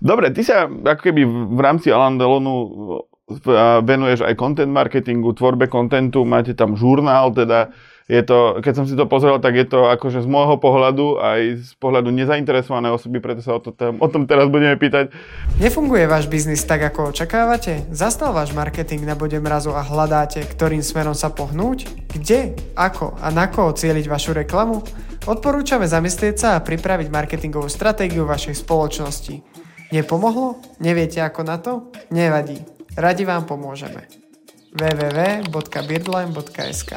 Dobre, 0.00 0.32
ty 0.32 0.40
sa 0.40 0.64
ako 0.64 1.02
keby 1.12 1.22
v 1.28 1.60
rámci 1.60 1.92
Alan 1.92 2.16
Delonu 2.16 2.56
venuješ 3.84 4.26
aj 4.26 4.34
content 4.40 4.72
marketingu, 4.72 5.36
tvorbe 5.36 5.70
kontentu, 5.70 6.24
máte 6.26 6.56
tam 6.56 6.74
žurnál, 6.74 7.30
teda 7.30 7.70
je 8.10 8.26
to, 8.26 8.58
keď 8.58 8.74
som 8.74 8.90
si 8.90 8.98
to 8.98 9.06
pozrel, 9.06 9.38
tak 9.38 9.54
je 9.54 9.70
to 9.70 9.86
akože 9.86 10.26
z 10.26 10.28
môjho 10.28 10.58
pohľadu 10.58 11.22
aj 11.22 11.62
z 11.62 11.70
pohľadu 11.78 12.10
nezainteresované 12.10 12.90
osoby, 12.90 13.22
preto 13.22 13.38
sa 13.38 13.54
o, 13.54 13.62
to, 13.62 13.70
o 13.78 14.08
tom 14.10 14.26
teraz 14.26 14.50
budeme 14.50 14.74
pýtať. 14.74 15.14
Nefunguje 15.62 16.10
váš 16.10 16.26
biznis 16.26 16.66
tak, 16.66 16.82
ako 16.82 17.14
očakávate? 17.14 17.86
Zastal 17.94 18.34
váš 18.34 18.50
marketing 18.50 19.06
na 19.06 19.14
bode 19.14 19.38
mrazu 19.38 19.70
a 19.70 19.86
hľadáte, 19.86 20.42
ktorým 20.42 20.82
smerom 20.82 21.14
sa 21.14 21.30
pohnúť? 21.30 21.86
Kde, 22.10 22.58
ako 22.74 23.14
a 23.22 23.30
na 23.30 23.46
koho 23.46 23.70
cieliť 23.70 24.10
vašu 24.10 24.34
reklamu? 24.34 24.82
Odporúčame 25.30 25.86
zamyslieť 25.86 26.34
sa 26.34 26.58
a 26.58 26.64
pripraviť 26.64 27.12
marketingovú 27.12 27.68
stratégiu 27.70 28.26
vašej 28.26 28.66
spoločnosti. 28.66 29.38
Nepomohlo? 29.94 30.58
Neviete 30.82 31.22
ako 31.22 31.46
na 31.46 31.62
to? 31.62 31.94
Nevadí. 32.10 32.58
Radi 32.98 33.22
vám 33.22 33.46
pomôžeme 33.46 34.10
www.birdline.sk 34.74 36.90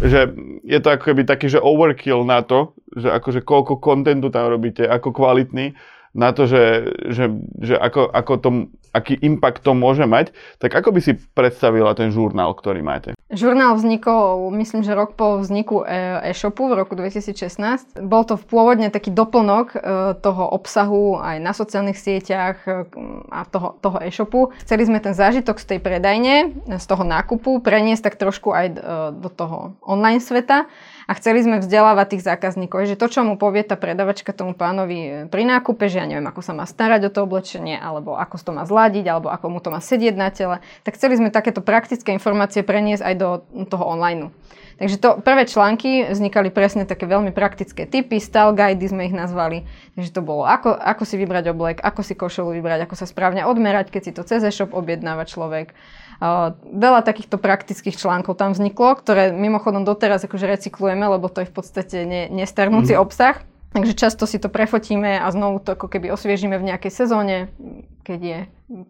že 0.00 0.32
je 0.64 0.78
to 0.80 0.88
ako 0.88 1.12
keby 1.12 1.22
taký, 1.28 1.52
že 1.52 1.60
overkill 1.60 2.24
na 2.24 2.40
to, 2.40 2.72
že 2.96 3.12
akože 3.12 3.44
koľko 3.44 3.78
kontentu 3.78 4.32
tam 4.32 4.48
robíte, 4.48 4.88
ako 4.88 5.12
kvalitný, 5.12 5.76
na 6.10 6.34
to, 6.34 6.50
že, 6.50 6.90
že, 7.06 7.30
že 7.62 7.74
ako, 7.78 8.10
ako 8.10 8.32
to, 8.42 8.50
aký 8.90 9.14
impact 9.22 9.62
to 9.62 9.78
môže 9.78 10.02
mať, 10.02 10.34
tak 10.58 10.74
ako 10.74 10.90
by 10.90 11.00
si 11.00 11.14
predstavila 11.38 11.94
ten 11.94 12.10
žurnál, 12.10 12.50
ktorý 12.58 12.82
máte? 12.82 13.14
Žurnál 13.30 13.78
vznikol, 13.78 14.50
myslím, 14.58 14.82
že 14.82 14.98
rok 14.98 15.14
po 15.14 15.38
vzniku 15.38 15.86
e, 15.86 16.34
e-shopu 16.34 16.66
v 16.66 16.82
roku 16.82 16.98
2016. 16.98 18.02
Bol 18.02 18.26
to 18.26 18.34
pôvodne 18.34 18.90
taký 18.90 19.14
doplnok 19.14 19.66
e, 19.70 19.78
toho 20.18 20.50
obsahu 20.50 21.22
aj 21.22 21.38
na 21.38 21.54
sociálnych 21.54 21.94
sieťach 21.94 22.58
e, 22.66 22.90
a 23.30 23.46
toho, 23.46 23.78
toho 23.78 24.02
e-shopu. 24.02 24.50
Chceli 24.66 24.90
sme 24.90 24.98
ten 24.98 25.14
zážitok 25.14 25.62
z 25.62 25.66
tej 25.76 25.78
predajne, 25.78 26.58
z 26.74 26.84
toho 26.90 27.06
nákupu 27.06 27.62
preniesť 27.62 28.10
tak 28.10 28.18
trošku 28.18 28.50
aj 28.50 28.66
do 29.14 29.30
toho 29.30 29.78
online 29.86 30.18
sveta 30.18 30.66
a 31.10 31.12
chceli 31.18 31.42
sme 31.42 31.58
vzdelávať 31.58 32.14
tých 32.14 32.22
zákazníkov, 32.22 32.86
že 32.86 32.94
to, 32.94 33.10
čo 33.10 33.26
mu 33.26 33.34
povie 33.34 33.66
tá 33.66 33.74
predavačka 33.74 34.30
tomu 34.30 34.54
pánovi 34.54 35.26
pri 35.26 35.42
nákupe, 35.42 35.90
že 35.90 35.98
ja 35.98 36.06
neviem, 36.06 36.30
ako 36.30 36.38
sa 36.38 36.54
má 36.54 36.62
starať 36.70 37.10
o 37.10 37.10
to 37.10 37.26
oblečenie, 37.26 37.74
alebo 37.74 38.14
ako 38.14 38.38
to 38.38 38.54
má 38.54 38.62
zladiť, 38.62 39.10
alebo 39.10 39.26
ako 39.26 39.46
mu 39.50 39.58
to 39.58 39.74
má 39.74 39.82
sedieť 39.82 40.14
na 40.14 40.30
tele, 40.30 40.62
tak 40.86 40.94
chceli 40.94 41.18
sme 41.18 41.34
takéto 41.34 41.66
praktické 41.66 42.14
informácie 42.14 42.62
preniesť 42.62 43.02
aj 43.02 43.14
do 43.18 43.28
toho 43.66 43.90
online. 43.90 44.30
Takže 44.78 44.96
to 44.96 45.18
prvé 45.20 45.44
články 45.44 46.08
vznikali 46.08 46.48
presne 46.48 46.88
také 46.88 47.04
veľmi 47.04 47.36
praktické 47.36 47.84
typy, 47.84 48.16
style 48.16 48.56
guidy 48.56 48.86
sme 48.88 49.10
ich 49.10 49.12
nazvali. 49.12 49.68
Takže 49.98 50.14
to 50.14 50.24
bolo, 50.24 50.48
ako, 50.48 50.72
ako 50.72 51.04
si 51.04 51.20
vybrať 51.20 51.52
oblek, 51.52 51.84
ako 51.84 52.00
si 52.00 52.16
košelu 52.16 52.54
vybrať, 52.56 52.88
ako 52.88 52.94
sa 52.96 53.04
správne 53.04 53.44
odmerať, 53.44 53.92
keď 53.92 54.02
si 54.08 54.12
to 54.16 54.22
cez 54.24 54.40
e-shop 54.40 54.72
objednáva 54.72 55.28
človek 55.28 55.76
Veľa 56.20 57.00
takýchto 57.00 57.40
praktických 57.40 57.96
článkov 57.96 58.36
tam 58.36 58.52
vzniklo, 58.52 58.92
ktoré 59.00 59.32
mimochodom 59.32 59.88
doteraz 59.88 60.20
akože 60.28 60.44
recyklujeme, 60.44 61.08
lebo 61.08 61.32
to 61.32 61.40
je 61.40 61.48
v 61.48 61.54
podstate 61.56 61.96
ne, 62.04 62.28
nestarnúci 62.28 62.92
mm. 62.92 63.00
obsah. 63.00 63.40
Takže 63.70 63.94
často 63.94 64.26
si 64.26 64.42
to 64.42 64.50
prefotíme 64.50 65.16
a 65.16 65.30
znovu 65.30 65.62
to 65.62 65.78
ako 65.78 65.86
keby 65.86 66.10
osviežime 66.10 66.58
v 66.58 66.74
nejakej 66.74 66.90
sezóne, 66.90 67.54
keď 68.02 68.20
je 68.20 68.38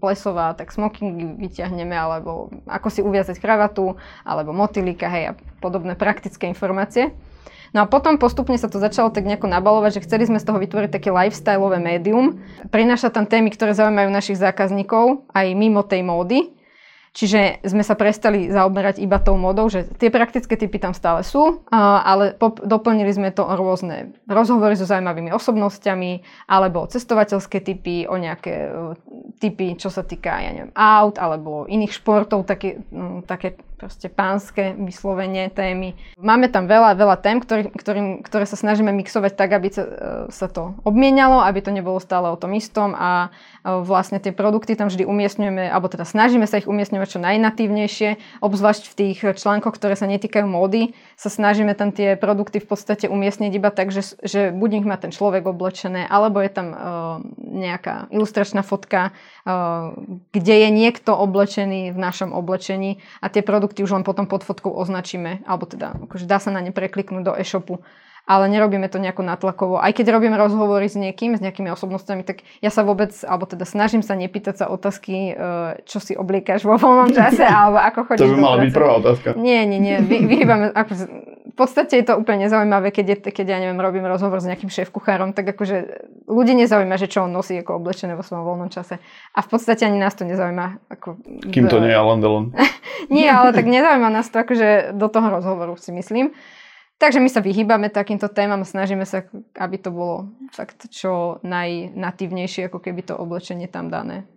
plesová, 0.01 0.57
tak 0.57 0.73
smoking 0.73 1.37
vyťahneme, 1.37 1.93
alebo 1.93 2.49
ako 2.65 2.89
si 2.89 3.01
uviazať 3.05 3.37
kravatu, 3.39 4.01
alebo 4.25 4.57
motylika, 4.57 5.13
hej, 5.13 5.25
a 5.31 5.33
podobné 5.61 5.93
praktické 5.95 6.49
informácie. 6.49 7.13
No 7.77 7.85
a 7.85 7.87
potom 7.87 8.19
postupne 8.19 8.59
sa 8.59 8.67
to 8.67 8.83
začalo 8.83 9.15
tak 9.15 9.29
nejako 9.29 9.47
nabalovať, 9.47 10.01
že 10.01 10.05
chceli 10.09 10.27
sme 10.27 10.43
z 10.43 10.49
toho 10.49 10.59
vytvoriť 10.59 10.91
také 10.91 11.15
lifestyleové 11.15 11.79
médium. 11.79 12.43
Prináša 12.73 13.15
tam 13.15 13.29
témy, 13.29 13.55
ktoré 13.55 13.77
zaujímajú 13.77 14.11
našich 14.11 14.41
zákazníkov, 14.41 15.29
aj 15.31 15.47
mimo 15.55 15.87
tej 15.87 16.03
módy. 16.03 16.51
Čiže 17.11 17.67
sme 17.67 17.83
sa 17.83 17.99
prestali 17.99 18.47
zaoberať 18.55 19.03
iba 19.03 19.19
tou 19.19 19.35
modou, 19.35 19.67
že 19.67 19.83
tie 19.99 20.15
praktické 20.15 20.55
typy 20.55 20.79
tam 20.79 20.95
stále 20.95 21.27
sú, 21.27 21.67
ale 21.75 22.39
doplnili 22.63 23.11
sme 23.11 23.35
to 23.35 23.43
o 23.43 23.55
rôzne 23.59 24.15
rozhovory 24.31 24.79
so 24.79 24.87
zaujímavými 24.87 25.35
osobnosťami, 25.35 26.23
alebo 26.47 26.87
cestovateľské 26.87 27.67
typy, 27.67 28.07
o 28.07 28.15
nejaké 28.15 28.55
e, 28.55 28.71
typy, 29.43 29.75
čo 29.75 29.91
sa 29.91 30.07
týka, 30.07 30.39
ja 30.39 30.55
neviem, 30.55 30.71
aut 30.71 31.19
alebo 31.19 31.67
iných 31.67 31.99
športov, 31.99 32.47
také, 32.47 32.79
také 33.27 33.59
proste 33.81 34.13
pánske 34.13 34.77
vyslovenie 34.77 35.49
témy. 35.49 35.97
Máme 36.21 36.53
tam 36.53 36.69
veľa, 36.69 36.93
veľa 37.01 37.17
tém, 37.25 37.41
ktorý, 37.41 37.73
ktorým, 37.73 38.21
ktoré 38.21 38.45
sa 38.45 38.61
snažíme 38.61 38.93
mixovať 38.93 39.33
tak, 39.33 39.57
aby 39.57 39.73
sa, 39.73 39.83
e, 39.89 39.93
sa 40.29 40.53
to 40.53 40.77
obmienialo, 40.85 41.41
aby 41.41 41.65
to 41.65 41.73
nebolo 41.73 41.97
stále 41.97 42.29
o 42.29 42.37
tom 42.37 42.53
istom 42.53 42.93
a 42.93 43.33
e, 43.65 43.81
vlastne 43.81 44.21
tie 44.21 44.37
produkty 44.37 44.77
tam 44.77 44.93
vždy 44.93 45.09
umiestňujeme, 45.09 45.73
alebo 45.73 45.89
teda 45.89 46.05
snažíme 46.05 46.45
sa 46.45 46.61
ich 46.61 46.69
umiestňovať 46.69 47.09
čo 47.09 47.25
najnatívnejšie, 47.25 48.09
obzvlášť 48.45 48.85
v 48.93 48.95
tých 49.01 49.19
článkoch, 49.41 49.73
ktoré 49.73 49.97
sa 49.97 50.05
netýkajú 50.05 50.45
módy, 50.45 50.93
sa 51.17 51.33
snažíme 51.33 51.73
tam 51.73 51.97
tie 51.97 52.21
produkty 52.21 52.61
v 52.61 52.69
podstate 52.69 53.09
umiestniť 53.09 53.51
iba 53.57 53.73
tak, 53.73 53.97
že, 53.97 54.13
že 54.21 54.53
buď 54.53 54.85
ich 54.85 54.87
má 54.87 55.01
ten 55.01 55.09
človek 55.09 55.49
oblečené, 55.49 56.05
alebo 56.05 56.45
je 56.45 56.51
tam 56.53 56.69
uh, 56.73 56.79
nejaká 57.39 58.13
ilustračná 58.13 58.61
fotka, 58.61 59.17
kde 60.33 60.55
je 60.55 60.69
niekto 60.69 61.17
oblečený 61.17 61.93
v 61.93 61.99
našom 61.99 62.37
oblečení 62.37 63.01
a 63.25 63.33
tie 63.33 63.41
produkty 63.41 63.81
už 63.81 64.01
len 64.01 64.05
potom 64.05 64.29
pod 64.29 64.45
fotkou 64.45 64.73
označíme, 64.73 65.45
alebo 65.49 65.65
teda 65.65 65.97
akože 66.09 66.29
dá 66.29 66.37
sa 66.37 66.53
na 66.53 66.61
ne 66.61 66.73
prekliknúť 66.75 67.23
do 67.25 67.33
e-shopu 67.37 67.81
ale 68.31 68.47
nerobíme 68.47 68.87
to 68.87 69.03
nejako 69.03 69.27
natlakovo. 69.27 69.83
Aj 69.83 69.91
keď 69.91 70.15
robím 70.15 70.39
rozhovory 70.39 70.87
s 70.87 70.95
niekým, 70.95 71.35
s 71.35 71.43
nejakými 71.43 71.67
osobnostiami, 71.75 72.23
tak 72.23 72.47
ja 72.63 72.71
sa 72.71 72.87
vôbec, 72.87 73.11
alebo 73.27 73.43
teda 73.43 73.67
snažím 73.67 74.07
sa 74.07 74.15
nepýtať 74.15 74.55
sa 74.63 74.67
otázky, 74.71 75.35
e, 75.35 75.43
čo 75.83 75.99
si 75.99 76.15
obliekaš 76.15 76.63
vo 76.63 76.79
voľnom 76.79 77.11
čase, 77.11 77.43
alebo 77.67 77.83
ako 77.83 78.01
chodíš 78.07 78.23
To 78.23 78.31
by 78.31 78.39
mala 78.39 78.57
byť 78.63 78.71
prvá 78.71 78.93
otázka. 79.03 79.29
Nie, 79.35 79.67
nie, 79.67 79.83
nie. 79.83 79.99
Vy, 79.99 80.31
vyhýbame, 80.31 80.71
ako, 80.71 80.93
podstate 81.61 82.01
je 82.01 82.09
to 82.09 82.17
úplne 82.17 82.49
nezaujímavé, 82.49 82.89
keď, 82.89 83.07
je, 83.13 83.17
keď 83.29 83.47
ja 83.53 83.59
neviem, 83.61 83.77
robím 83.77 84.09
rozhovor 84.09 84.41
s 84.41 84.49
nejakým 84.49 84.73
šéf-kuchárom, 84.73 85.37
tak 85.37 85.53
akože 85.53 86.09
ľudí 86.25 86.57
nezaujíma, 86.57 86.97
že 86.97 87.13
čo 87.13 87.29
on 87.29 87.33
nosí 87.37 87.61
ako 87.61 87.77
oblečené 87.77 88.17
vo 88.17 88.25
svojom 88.25 88.49
voľnom 88.49 88.73
čase. 88.73 88.97
A 89.37 89.45
v 89.45 89.49
podstate 89.53 89.85
ani 89.85 90.01
nás 90.01 90.17
to 90.17 90.25
nezaujíma. 90.25 90.89
Ako, 90.89 91.21
Kým 91.53 91.69
to 91.69 91.85
nie 91.85 91.93
je 91.93 92.01
Alan 92.01 92.25
Delon. 92.25 92.57
nie, 93.13 93.29
ale 93.29 93.53
tak 93.53 93.69
nezaujíma 93.69 94.09
nás 94.09 94.33
to 94.33 94.41
akože 94.41 94.97
do 94.97 95.07
toho 95.13 95.29
rozhovoru 95.29 95.77
si 95.77 95.93
myslím. 95.93 96.33
Takže 97.01 97.17
my 97.17 97.33
sa 97.33 97.41
vyhýbame 97.41 97.89
takýmto 97.89 98.29
témam, 98.29 98.61
snažíme 98.61 99.09
sa, 99.09 99.25
aby 99.57 99.77
to 99.81 99.89
bolo 99.89 100.29
fakt 100.53 100.93
čo 100.93 101.41
najnatívnejšie, 101.41 102.69
ako 102.69 102.77
keby 102.77 103.01
to 103.09 103.17
oblečenie 103.17 103.73
tam 103.73 103.89
dané. 103.89 104.29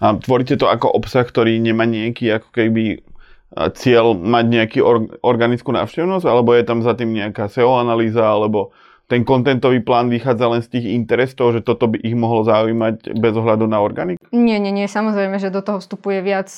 A 0.00 0.16
tvoríte 0.16 0.56
to 0.56 0.72
ako 0.72 0.88
obsah, 0.88 1.28
ktorý 1.28 1.60
nemá 1.60 1.84
nejaký 1.84 2.40
ako 2.40 2.48
keby 2.56 3.04
cieľ 3.54 4.18
mať 4.18 4.44
nejaký 4.46 4.78
or, 4.82 5.06
organickú 5.22 5.70
návštevnosť, 5.70 6.26
alebo 6.26 6.50
je 6.54 6.64
tam 6.66 6.82
za 6.82 6.98
tým 6.98 7.14
nejaká 7.14 7.46
SEO 7.46 7.78
analýza, 7.78 8.26
alebo 8.26 8.74
ten 9.06 9.22
kontentový 9.22 9.86
plán 9.86 10.10
vychádza 10.10 10.46
len 10.50 10.62
z 10.66 10.72
tých 10.78 10.86
interesov, 10.90 11.54
že 11.54 11.62
toto 11.62 11.86
by 11.86 12.02
ich 12.02 12.18
mohlo 12.18 12.42
zaujímať 12.42 13.14
bez 13.14 13.34
ohľadu 13.38 13.70
na 13.70 13.78
organik? 13.78 14.18
Nie, 14.34 14.58
nie, 14.58 14.74
nie. 14.74 14.90
Samozrejme, 14.90 15.38
že 15.38 15.54
do 15.54 15.62
toho 15.62 15.78
vstupuje 15.78 16.26
viac 16.26 16.50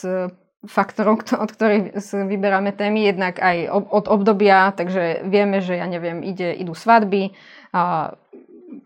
faktorov, 0.65 1.23
od 1.29 1.51
ktorých 1.53 1.95
vyberáme 2.25 2.73
témy, 2.73 3.05
jednak 3.05 3.39
aj 3.39 3.69
od 3.71 4.11
obdobia, 4.11 4.73
takže 4.75 5.23
vieme, 5.29 5.63
že 5.63 5.79
ja 5.79 5.87
neviem, 5.87 6.25
ide, 6.25 6.57
idú 6.57 6.73
svadby, 6.73 7.37
a 7.71 8.17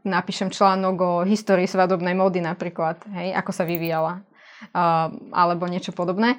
napíšem 0.02 0.50
článok 0.50 0.96
o 1.00 1.12
histórii 1.22 1.70
svadobnej 1.70 2.18
módy 2.18 2.42
napríklad, 2.42 3.00
hej, 3.14 3.32
ako 3.38 3.50
sa 3.54 3.64
vyvíjala, 3.64 4.20
a, 4.74 5.10
alebo 5.32 5.70
niečo 5.70 5.94
podobné. 5.94 6.36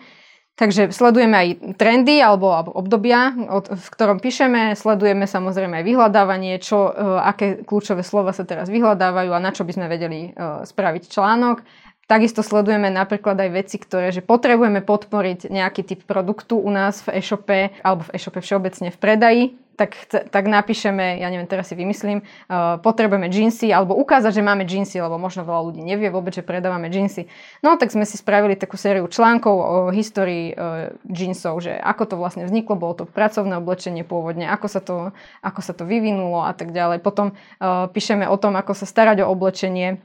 Takže 0.54 0.94
sledujeme 0.94 1.34
aj 1.34 1.50
trendy 1.82 2.22
alebo, 2.22 2.54
obdobia, 2.78 3.34
v 3.74 3.88
ktorom 3.89 4.22
píšeme, 4.22 4.78
sledujeme 4.78 5.26
samozrejme 5.26 5.82
aj 5.82 5.86
vyhľadávanie, 5.89 6.62
čo, 6.62 6.94
uh, 6.94 7.26
aké 7.26 7.66
kľúčové 7.66 8.06
slova 8.06 8.38
sa 8.38 8.46
teraz 8.46 8.70
vyhľadávajú 8.70 9.34
a 9.34 9.42
na 9.42 9.50
čo 9.50 9.66
by 9.66 9.74
sme 9.74 9.89
vedeli 9.89 10.30
uh, 10.30 10.62
spraviť 10.62 11.10
článok. 11.10 11.66
Takisto 12.06 12.46
sledujeme 12.46 12.94
napríklad 12.94 13.34
aj 13.39 13.50
veci, 13.50 13.82
ktoré, 13.82 14.13
že 14.13 14.22
potrebujeme 14.22 14.86
podporiť 14.86 15.50
nejaký 15.50 15.82
typ 15.88 16.06
produktu 16.06 16.62
u 16.62 16.70
nás 16.70 17.02
v 17.02 17.18
e-shope 17.18 17.74
alebo 17.82 18.06
v 18.06 18.13
e-shope 18.13 18.38
všeobecne 18.38 18.94
v 18.94 18.98
predaji, 19.02 19.44
tak, 19.74 19.98
tak 20.10 20.44
napíšeme, 20.46 21.18
ja 21.20 21.28
neviem, 21.34 21.50
teraz 21.50 21.70
si 21.70 21.76
vymyslím, 21.76 22.22
uh, 22.22 22.78
potrebujeme 22.80 23.28
džínsy 23.28 23.74
alebo 23.74 23.98
ukázať, 23.98 24.40
že 24.40 24.44
máme 24.46 24.64
džínsy, 24.64 25.02
lebo 25.02 25.18
možno 25.18 25.44
veľa 25.44 25.62
ľudí 25.74 25.82
nevie 25.82 26.14
vôbec, 26.14 26.34
že 26.34 26.46
predávame 26.46 26.94
džínsy. 26.94 27.28
No 27.66 27.76
tak 27.76 27.90
sme 27.90 28.06
si 28.06 28.16
spravili 28.18 28.54
takú 28.54 28.78
sériu 28.78 29.10
článkov 29.10 29.56
o 29.56 29.78
histórii 29.90 30.54
uh, 30.54 30.94
džínsov, 31.10 31.60
že 31.66 31.74
ako 31.74 32.04
to 32.14 32.16
vlastne 32.16 32.46
vzniklo, 32.46 32.78
bolo 32.78 33.04
to 33.04 33.06
pracovné 33.10 33.58
oblečenie 33.58 34.06
pôvodne, 34.06 34.46
ako 34.46 34.68
sa 34.70 34.82
to, 34.82 34.98
ako 35.42 35.60
sa 35.66 35.74
to 35.74 35.84
vyvinulo 35.84 36.46
a 36.46 36.54
tak 36.54 36.70
ďalej. 36.72 37.02
Potom 37.02 37.34
uh, 37.34 37.90
píšeme 37.90 38.30
o 38.30 38.38
tom, 38.38 38.54
ako 38.54 38.78
sa 38.78 38.86
starať 38.86 39.26
o 39.26 39.30
oblečenie, 39.30 40.02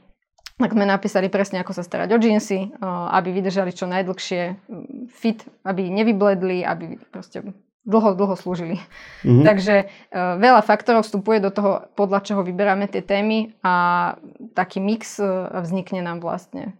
tak 0.59 0.75
sme 0.75 0.83
napísali 0.83 1.31
presne, 1.31 1.63
ako 1.63 1.71
sa 1.71 1.87
starať 1.87 2.11
o 2.11 2.19
džínsy, 2.19 2.83
aby 2.83 3.31
vydržali 3.31 3.71
čo 3.71 3.87
najdlhšie 3.87 4.59
fit, 5.07 5.47
aby 5.63 5.87
nevybledli, 5.87 6.67
aby 6.67 6.99
proste 7.15 7.47
dlho, 7.87 8.15
dlho 8.15 8.35
slúžili. 8.35 8.77
Mm-hmm. 9.23 9.45
Takže 9.45 9.75
uh, 9.85 10.35
veľa 10.37 10.61
faktorov 10.63 11.07
vstupuje 11.07 11.39
do 11.39 11.51
toho, 11.53 11.87
podľa 11.95 12.19
čoho 12.25 12.41
vyberáme 12.43 12.91
tie 12.91 13.03
témy 13.03 13.55
a 13.63 14.15
taký 14.53 14.83
mix 14.83 15.17
uh, 15.17 15.49
vznikne 15.63 16.03
nám 16.03 16.19
vlastne 16.19 16.75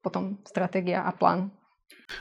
potom 0.00 0.38
stratégia 0.46 1.02
a 1.02 1.10
plán. 1.10 1.50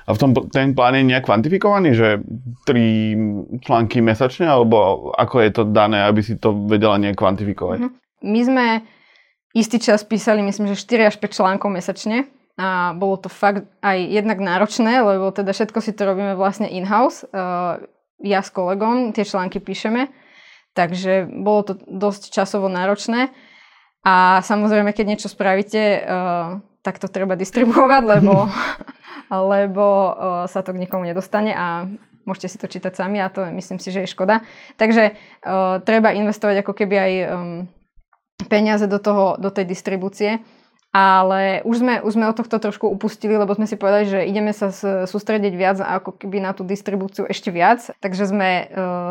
A 0.09 0.17
v 0.17 0.17
tom 0.17 0.33
ten 0.49 0.73
plán 0.73 0.97
je 0.97 1.05
nejak 1.05 1.29
kvantifikovaný, 1.29 1.93
že 1.93 2.17
tri 2.65 3.13
články 3.61 4.01
mesačne, 4.01 4.49
alebo 4.49 5.09
ako 5.13 5.45
je 5.45 5.51
to 5.53 5.63
dané, 5.69 6.01
aby 6.09 6.25
si 6.25 6.41
to 6.41 6.65
vedela 6.65 6.97
nejak 6.97 7.13
kvantifikovať? 7.13 7.85
Mm-hmm. 7.85 7.93
My 8.25 8.41
sme 8.41 8.65
istý 9.53 9.77
čas 9.77 10.01
písali, 10.01 10.41
myslím, 10.41 10.73
že 10.73 10.81
4 10.81 11.13
až 11.13 11.15
5 11.21 11.37
článkov 11.37 11.69
mesačne 11.69 12.25
a 12.55 12.95
bolo 12.95 13.19
to 13.19 13.27
fakt 13.27 13.67
aj 13.83 13.97
jednak 13.99 14.39
náročné, 14.39 15.03
lebo 15.03 15.27
teda 15.31 15.51
všetko 15.51 15.79
si 15.83 15.91
to 15.91 16.07
robíme 16.07 16.39
vlastne 16.39 16.71
in-house. 16.71 17.27
Ja 18.23 18.39
s 18.39 18.49
kolegom 18.49 19.11
tie 19.11 19.27
články 19.27 19.59
píšeme, 19.59 20.07
takže 20.71 21.27
bolo 21.27 21.67
to 21.67 21.73
dosť 21.83 22.31
časovo 22.31 22.71
náročné. 22.71 23.35
A 24.07 24.39
samozrejme, 24.39 24.95
keď 24.95 25.05
niečo 25.05 25.27
spravíte, 25.27 26.07
tak 26.79 26.95
to 27.01 27.11
treba 27.11 27.35
distribuovať, 27.35 28.03
lebo, 28.07 28.47
lebo 29.51 29.85
sa 30.47 30.63
to 30.63 30.71
k 30.71 30.81
nikomu 30.85 31.03
nedostane 31.03 31.51
a 31.51 31.91
môžete 32.23 32.47
si 32.55 32.57
to 32.57 32.71
čítať 32.71 32.93
sami 32.95 33.19
a 33.19 33.27
to 33.27 33.43
myslím 33.51 33.83
si, 33.83 33.91
že 33.91 34.07
je 34.07 34.13
škoda. 34.15 34.47
Takže 34.79 35.19
treba 35.83 36.15
investovať 36.15 36.63
ako 36.63 36.71
keby 36.71 36.95
aj 36.95 37.13
um, 37.27 37.27
peniaze 38.47 38.85
do, 38.87 38.99
toho, 39.01 39.35
do 39.41 39.49
tej 39.53 39.65
distribúcie. 39.67 40.39
Ale 40.95 41.59
už 41.67 41.83
sme, 41.83 41.99
už 41.99 42.15
sme 42.15 42.31
od 42.31 42.39
tohto 42.39 42.55
trošku 42.55 42.87
upustili, 42.87 43.35
lebo 43.35 43.51
sme 43.51 43.67
si 43.67 43.75
povedali, 43.75 44.07
že 44.07 44.23
ideme 44.23 44.55
sa 44.55 44.71
sústrediť 45.03 45.51
viac 45.51 45.83
ako 45.83 46.15
keby 46.15 46.39
na 46.39 46.55
tú 46.55 46.63
distribúciu 46.63 47.27
ešte 47.27 47.51
viac. 47.51 47.91
Takže 47.99 48.31
sme 48.31 48.49
e, 48.63 48.65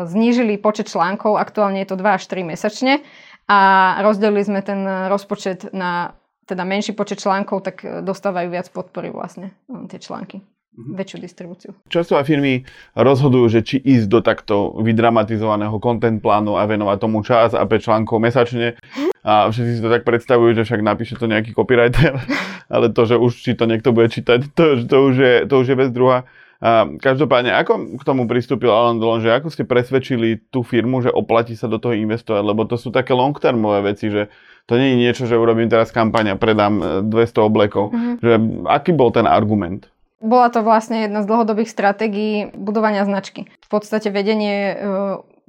znížili 0.09 0.57
počet 0.57 0.89
článkov, 0.89 1.37
aktuálne 1.37 1.85
je 1.85 1.93
to 1.93 2.01
2 2.01 2.17
až 2.17 2.25
3 2.25 2.41
mesačne 2.41 3.05
a 3.45 3.59
rozdelili 4.01 4.41
sme 4.41 4.65
ten 4.65 4.81
rozpočet 5.13 5.69
na 5.77 6.17
teda 6.49 6.65
menší 6.65 6.97
počet 6.97 7.21
článkov, 7.21 7.61
tak 7.61 7.85
dostávajú 8.01 8.49
viac 8.49 8.73
podpory 8.73 9.13
vlastne 9.13 9.53
e, 9.69 9.85
tie 9.85 10.01
články. 10.01 10.41
Väčšiu 10.75 11.17
distribúciu. 11.23 11.71
Často 11.87 12.19
aj 12.19 12.27
firmy 12.27 12.67
rozhodujú, 12.93 13.45
že 13.47 13.61
či 13.63 13.79
ísť 13.79 14.07
do 14.11 14.19
takto 14.19 14.75
vydramatizovaného 14.83 15.79
content 15.79 16.19
plánu 16.19 16.59
a 16.59 16.67
venovať 16.67 16.97
tomu 16.99 17.23
čas 17.23 17.55
a 17.55 17.63
5 17.63 17.79
článkov 17.79 18.19
mesačne. 18.19 18.75
A 19.23 19.49
všetci 19.49 19.71
si 19.79 19.81
to 19.81 19.89
tak 19.89 20.03
predstavujú, 20.03 20.53
že 20.53 20.67
však 20.67 20.81
napíše 20.83 21.15
to 21.15 21.25
nejaký 21.25 21.55
copywriter, 21.55 22.19
ale 22.73 22.91
to, 22.91 23.01
že 23.07 23.15
už 23.15 23.31
či 23.33 23.55
to 23.55 23.65
niekto 23.65 23.95
bude 23.95 24.11
čítať, 24.11 24.51
to, 24.53 24.85
to, 24.85 24.97
už, 25.11 25.15
je, 25.15 25.33
to 25.47 25.55
už 25.63 25.67
je 25.71 25.75
vec 25.79 25.89
druhá. 25.95 26.27
A 26.63 26.87
každopádne, 26.87 27.51
ako 27.51 27.99
k 27.99 28.03
tomu 28.07 28.31
pristúpil 28.31 28.71
Alan 28.71 28.97
Delon, 28.97 29.19
že 29.19 29.29
ako 29.29 29.51
ste 29.51 29.67
presvedčili 29.67 30.39
tú 30.49 30.63
firmu, 30.63 31.03
že 31.03 31.11
oplatí 31.11 31.53
sa 31.53 31.67
do 31.67 31.77
toho 31.77 31.93
investovať, 31.93 32.41
lebo 32.41 32.63
to 32.63 32.79
sú 32.79 32.95
také 32.95 33.11
long-termové 33.11 33.91
veci, 33.91 34.07
že 34.07 34.31
to 34.65 34.79
nie 34.79 34.95
je 34.95 34.97
niečo, 34.97 35.23
že 35.29 35.37
urobím 35.37 35.69
teraz 35.69 35.93
kampaň 35.93 36.33
a 36.33 36.39
predám 36.39 37.05
200 37.05 37.37
oblekov. 37.37 37.93
Mm-hmm. 37.93 38.15
Že, 38.17 38.33
aký 38.65 38.91
bol 38.97 39.13
ten 39.13 39.29
argument? 39.29 39.85
Bola 40.23 40.47
to 40.47 40.63
vlastne 40.63 41.05
jedna 41.05 41.21
z 41.21 41.29
dlhodobých 41.29 41.67
stratégií 41.67 42.55
budovania 42.55 43.03
značky. 43.03 43.51
V 43.51 43.69
podstate 43.69 44.07
vedenie 44.09 44.71
e, 44.71 44.75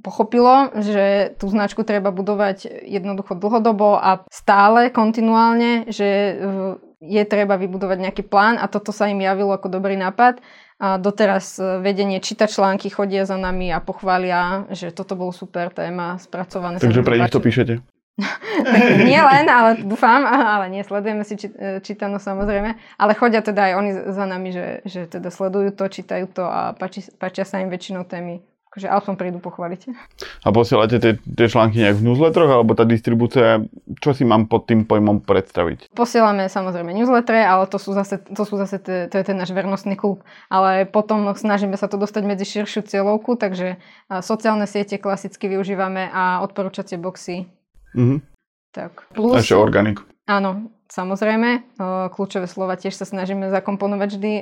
pochopilo, 0.03 0.69
že 0.75 1.35
tú 1.39 1.47
značku 1.47 1.87
treba 1.87 2.11
budovať 2.11 2.67
jednoducho 2.83 3.39
dlhodobo 3.39 3.95
a 3.95 4.27
stále, 4.27 4.91
kontinuálne, 4.91 5.87
že 5.87 6.07
e, 6.07 6.33
je 6.99 7.23
treba 7.29 7.55
vybudovať 7.55 7.97
nejaký 8.09 8.23
plán 8.25 8.59
a 8.59 8.67
toto 8.67 8.91
sa 8.91 9.07
im 9.07 9.21
javilo 9.21 9.55
ako 9.55 9.71
dobrý 9.71 9.95
nápad. 9.95 10.43
A 10.77 11.01
doteraz 11.01 11.57
e, 11.57 11.81
vedenie 11.81 12.21
číta 12.21 12.45
články, 12.45 12.91
chodia 12.93 13.25
za 13.25 13.39
nami 13.39 13.73
a 13.73 13.81
pochvália, 13.81 14.69
že 14.69 14.93
toto 14.93 15.17
bol 15.17 15.33
super 15.33 15.73
téma, 15.73 16.21
spracované. 16.21 16.77
Takže 16.77 17.01
pre 17.01 17.17
nich 17.17 17.33
to 17.33 17.41
píšete? 17.41 17.81
Tak 18.17 18.81
nie 19.05 19.21
len, 19.21 19.45
ale 19.45 19.85
dúfam, 19.85 20.25
ale 20.25 20.73
nie, 20.73 20.81
sledujeme 20.81 21.21
si 21.21 21.37
či, 21.37 21.47
e, 21.53 21.77
čítano 21.85 22.17
samozrejme, 22.17 22.73
ale 22.97 23.11
chodia 23.13 23.45
teda 23.45 23.69
aj 23.69 23.73
oni 23.77 23.91
za 24.09 24.25
nami, 24.25 24.49
že, 24.49 24.67
že 24.89 25.05
teda 25.05 25.29
sledujú 25.29 25.69
to, 25.77 25.85
čítajú 25.85 26.25
to 26.33 26.41
a 26.41 26.73
páči, 26.73 27.05
páčia 27.21 27.45
sa 27.45 27.61
im 27.61 27.69
väčšinou 27.69 28.09
témy, 28.09 28.41
akože 28.73 28.89
aspoň 28.89 29.13
prídu 29.21 29.37
pochváliť. 29.37 29.93
A 30.41 30.49
posielate 30.49 30.97
tie, 30.97 31.13
tie 31.21 31.45
články 31.45 31.77
nejak 31.77 32.01
v 32.01 32.09
newsletteroch, 32.09 32.57
alebo 32.57 32.73
tá 32.73 32.89
distribúcia, 32.89 33.61
čo 34.01 34.17
si 34.17 34.25
mám 34.25 34.49
pod 34.49 34.65
tým 34.65 34.89
pojmom 34.89 35.21
predstaviť? 35.21 35.93
Posielame 35.93 36.49
samozrejme 36.49 36.89
newslettere, 36.97 37.45
ale 37.45 37.69
to 37.69 37.77
sú 37.77 37.93
zase, 37.93 38.17
to, 38.17 38.43
sú 38.49 38.57
zase 38.57 38.81
to 38.81 39.13
je 39.13 39.25
ten 39.25 39.37
náš 39.37 39.53
vernostný 39.53 39.93
klub. 39.93 40.25
Ale 40.49 40.89
potom 40.89 41.25
snažíme 41.37 41.77
sa 41.77 41.85
to 41.85 42.01
dostať 42.01 42.23
medzi 42.25 42.49
širšiu 42.49 42.81
cieľovku, 42.81 43.37
takže 43.37 43.77
sociálne 44.25 44.65
siete 44.65 44.97
klasicky 44.97 45.49
využívame 45.53 46.09
a 46.09 46.41
odporúčacie 46.41 46.97
boxy. 46.97 47.45
Mhm. 47.97 48.17
Tak. 48.71 49.09
Plus, 49.17 49.41
ešte 49.41 49.57
organiku. 49.57 50.05
Áno, 50.29 50.69
Samozrejme, 50.87 51.75
kľúčové 52.15 52.47
slova 52.47 52.79
tiež 52.79 52.95
sa 52.95 53.03
snažíme 53.03 53.51
zakomponovať 53.51 54.09
vždy, 54.15 54.33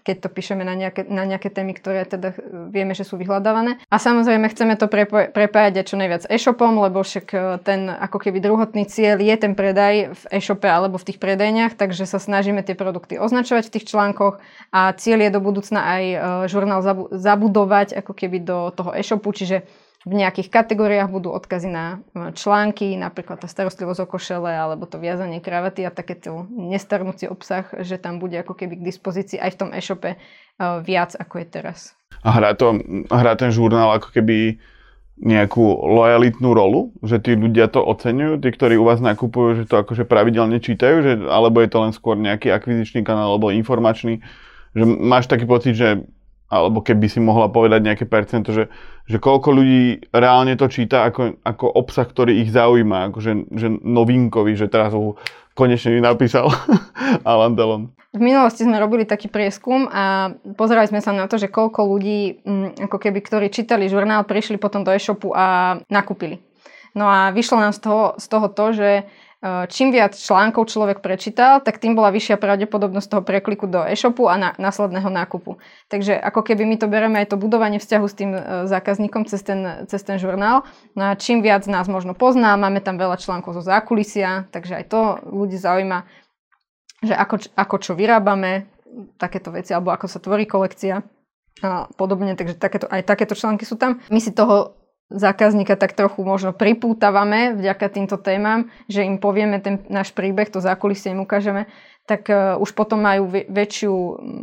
keď 0.00 0.16
to 0.24 0.28
píšeme 0.32 0.64
na 0.64 0.72
nejaké, 0.72 1.04
na 1.04 1.28
nejaké 1.28 1.52
témy, 1.52 1.76
ktoré 1.76 2.08
teda 2.08 2.32
vieme, 2.72 2.96
že 2.96 3.04
sú 3.04 3.20
vyhľadávané. 3.20 3.76
A 3.92 3.96
samozrejme 4.00 4.48
chceme 4.48 4.80
to 4.80 4.88
prepo- 4.88 5.28
prepájať 5.28 5.84
čo 5.84 6.00
najviac 6.00 6.24
e-shopom, 6.32 6.80
lebo 6.80 7.04
však 7.04 7.26
e, 7.36 7.38
ten 7.60 7.92
ako 7.92 8.16
keby 8.16 8.40
druhotný 8.40 8.88
cieľ 8.88 9.20
je 9.20 9.36
ten 9.36 9.52
predaj 9.52 10.16
v 10.16 10.22
e-shope 10.32 10.64
alebo 10.64 10.96
v 10.96 11.12
tých 11.12 11.20
predajniach, 11.20 11.76
takže 11.76 12.08
sa 12.08 12.16
snažíme 12.16 12.64
tie 12.64 12.72
produkty 12.72 13.20
označovať 13.20 13.68
v 13.68 13.74
tých 13.76 13.88
článkoch 13.92 14.40
a 14.72 14.96
cieľ 14.96 15.28
je 15.28 15.30
do 15.36 15.40
budúcna 15.44 15.84
aj 15.84 16.04
e, 16.04 16.16
žurnál 16.48 16.80
zabudovať 17.12 18.00
ako 18.00 18.12
keby 18.16 18.40
do 18.40 18.72
toho 18.72 18.96
e-shopu, 18.96 19.36
čiže 19.36 19.68
v 20.04 20.12
nejakých 20.20 20.52
kategóriách 20.52 21.08
budú 21.08 21.32
odkazy 21.32 21.72
na 21.72 22.04
články, 22.36 22.92
napríklad 23.00 23.40
tá 23.40 23.48
starostlivosť 23.48 24.04
o 24.04 24.06
košele 24.06 24.52
alebo 24.52 24.84
to 24.84 25.00
viazanie 25.00 25.40
kravaty 25.40 25.80
a 25.88 25.90
takéto 25.92 26.44
nestarnúci 26.52 27.24
obsah, 27.24 27.64
že 27.80 27.96
tam 27.96 28.20
bude 28.20 28.36
ako 28.36 28.52
keby 28.52 28.80
k 28.80 28.86
dispozícii 28.92 29.40
aj 29.40 29.56
v 29.56 29.58
tom 29.64 29.70
e-shope 29.72 30.10
e, 30.12 30.16
viac 30.84 31.16
ako 31.16 31.34
je 31.40 31.46
teraz. 31.48 31.96
A 32.20 32.36
hrá, 32.36 32.52
to, 32.52 32.76
hrá 33.08 33.32
ten 33.40 33.48
žurnál 33.48 33.96
ako 33.96 34.12
keby 34.12 34.60
nejakú 35.14 35.62
lojalitnú 35.80 36.50
rolu, 36.52 36.92
že 37.00 37.22
tí 37.22 37.38
ľudia 37.38 37.70
to 37.70 37.80
oceňujú, 37.80 38.44
tí, 38.44 38.48
ktorí 38.50 38.74
u 38.76 38.84
vás 38.84 38.98
nakupujú, 38.98 39.62
že 39.62 39.64
to 39.64 39.80
akože 39.80 40.04
pravidelne 40.04 40.58
čítajú, 40.58 40.96
že, 41.00 41.12
alebo 41.30 41.62
je 41.62 41.70
to 41.70 41.78
len 41.80 41.92
skôr 41.94 42.18
nejaký 42.18 42.50
akvizičný 42.50 43.06
kanál 43.06 43.38
alebo 43.38 43.54
informačný, 43.54 44.20
že 44.74 44.84
máš 44.84 45.30
taký 45.30 45.46
pocit, 45.46 45.78
že 45.78 46.02
alebo 46.54 46.78
keby 46.80 47.10
si 47.10 47.18
mohla 47.18 47.50
povedať 47.50 47.82
nejaké 47.82 48.04
percento, 48.06 48.54
že, 48.54 48.70
že 49.10 49.18
koľko 49.18 49.50
ľudí 49.50 50.06
reálne 50.14 50.54
to 50.54 50.70
číta 50.70 51.10
ako, 51.10 51.42
ako 51.42 51.66
obsah, 51.66 52.06
ktorý 52.06 52.38
ich 52.46 52.54
zaujíma, 52.54 53.10
akože 53.10 53.50
že 53.50 53.68
novinkový, 53.82 54.54
že 54.54 54.70
teraz 54.70 54.94
ho 54.94 55.18
konečne 55.58 55.98
napísal 55.98 56.50
Alan 57.28 57.58
Delon. 57.58 57.90
V 58.14 58.22
minulosti 58.22 58.62
sme 58.62 58.78
robili 58.78 59.02
taký 59.02 59.26
prieskum 59.26 59.90
a 59.90 60.30
pozerali 60.54 60.86
sme 60.86 61.02
sa 61.02 61.10
na 61.10 61.26
to, 61.26 61.34
že 61.34 61.50
koľko 61.50 61.82
ľudí, 61.82 62.46
mm, 62.46 62.86
ako 62.86 62.96
keby, 63.02 63.18
ktorí 63.18 63.46
čítali 63.50 63.90
žurnál, 63.90 64.22
prišli 64.22 64.54
potom 64.54 64.86
do 64.86 64.94
e-shopu 64.94 65.34
a 65.34 65.78
nakúpili. 65.90 66.38
No 66.94 67.10
a 67.10 67.34
vyšlo 67.34 67.58
nám 67.58 67.74
z 67.74 67.82
toho, 67.82 68.14
z 68.14 68.26
toho 68.30 68.46
to, 68.54 68.66
že 68.70 68.90
čím 69.44 69.92
viac 69.92 70.16
článkov 70.16 70.72
človek 70.72 71.04
prečítal, 71.04 71.60
tak 71.60 71.76
tým 71.76 71.92
bola 71.92 72.08
vyššia 72.08 72.40
pravdepodobnosť 72.40 73.08
toho 73.12 73.22
prekliku 73.22 73.68
do 73.68 73.84
e-shopu 73.84 74.24
a 74.24 74.40
na, 74.40 74.50
následného 74.56 75.12
nákupu. 75.12 75.60
Takže 75.92 76.16
ako 76.16 76.40
keby 76.40 76.64
my 76.64 76.76
to 76.80 76.88
bereme 76.88 77.20
aj 77.20 77.34
to 77.34 77.36
budovanie 77.36 77.76
vzťahu 77.76 78.06
s 78.08 78.14
tým 78.16 78.30
eh, 78.32 78.42
zákazníkom 78.64 79.28
cez 79.28 79.44
ten, 79.44 79.84
cez 79.84 80.00
ten 80.00 80.16
žurnál. 80.16 80.64
No 80.96 81.12
a 81.12 81.18
čím 81.18 81.44
viac 81.44 81.68
nás 81.68 81.84
možno 81.92 82.16
pozná, 82.16 82.56
máme 82.56 82.80
tam 82.80 82.96
veľa 82.96 83.20
článkov 83.20 83.60
zo 83.60 83.62
zákulisia, 83.62 84.48
takže 84.48 84.80
aj 84.80 84.84
to 84.88 85.00
ľudí 85.28 85.60
zaujíma, 85.60 86.08
že 87.04 87.12
ako, 87.12 87.52
ako 87.52 87.76
čo 87.84 87.92
vyrábame, 87.92 88.72
takéto 89.18 89.50
veci, 89.50 89.74
alebo 89.74 89.90
ako 89.90 90.06
sa 90.06 90.22
tvorí 90.22 90.46
kolekcia 90.46 91.02
a 91.62 91.86
podobne, 91.94 92.34
takže 92.34 92.58
takéto, 92.58 92.86
aj 92.90 93.02
takéto 93.06 93.34
články 93.36 93.66
sú 93.66 93.76
tam. 93.76 94.00
My 94.08 94.18
si 94.18 94.34
toho 94.34 94.83
zákazníka 95.12 95.76
tak 95.76 95.92
trochu 95.92 96.24
možno 96.24 96.56
pripútavame 96.56 97.52
vďaka 97.54 97.86
týmto 97.92 98.16
témam, 98.16 98.72
že 98.88 99.04
im 99.04 99.20
povieme 99.20 99.60
ten 99.60 99.84
náš 99.92 100.16
príbeh, 100.16 100.48
to 100.48 100.64
zákulisie 100.64 101.12
im 101.12 101.24
ukážeme, 101.24 101.68
tak 102.04 102.28
uh, 102.28 102.56
už 102.60 102.72
potom 102.76 103.00
majú 103.00 103.28
väčšiu 103.28 103.94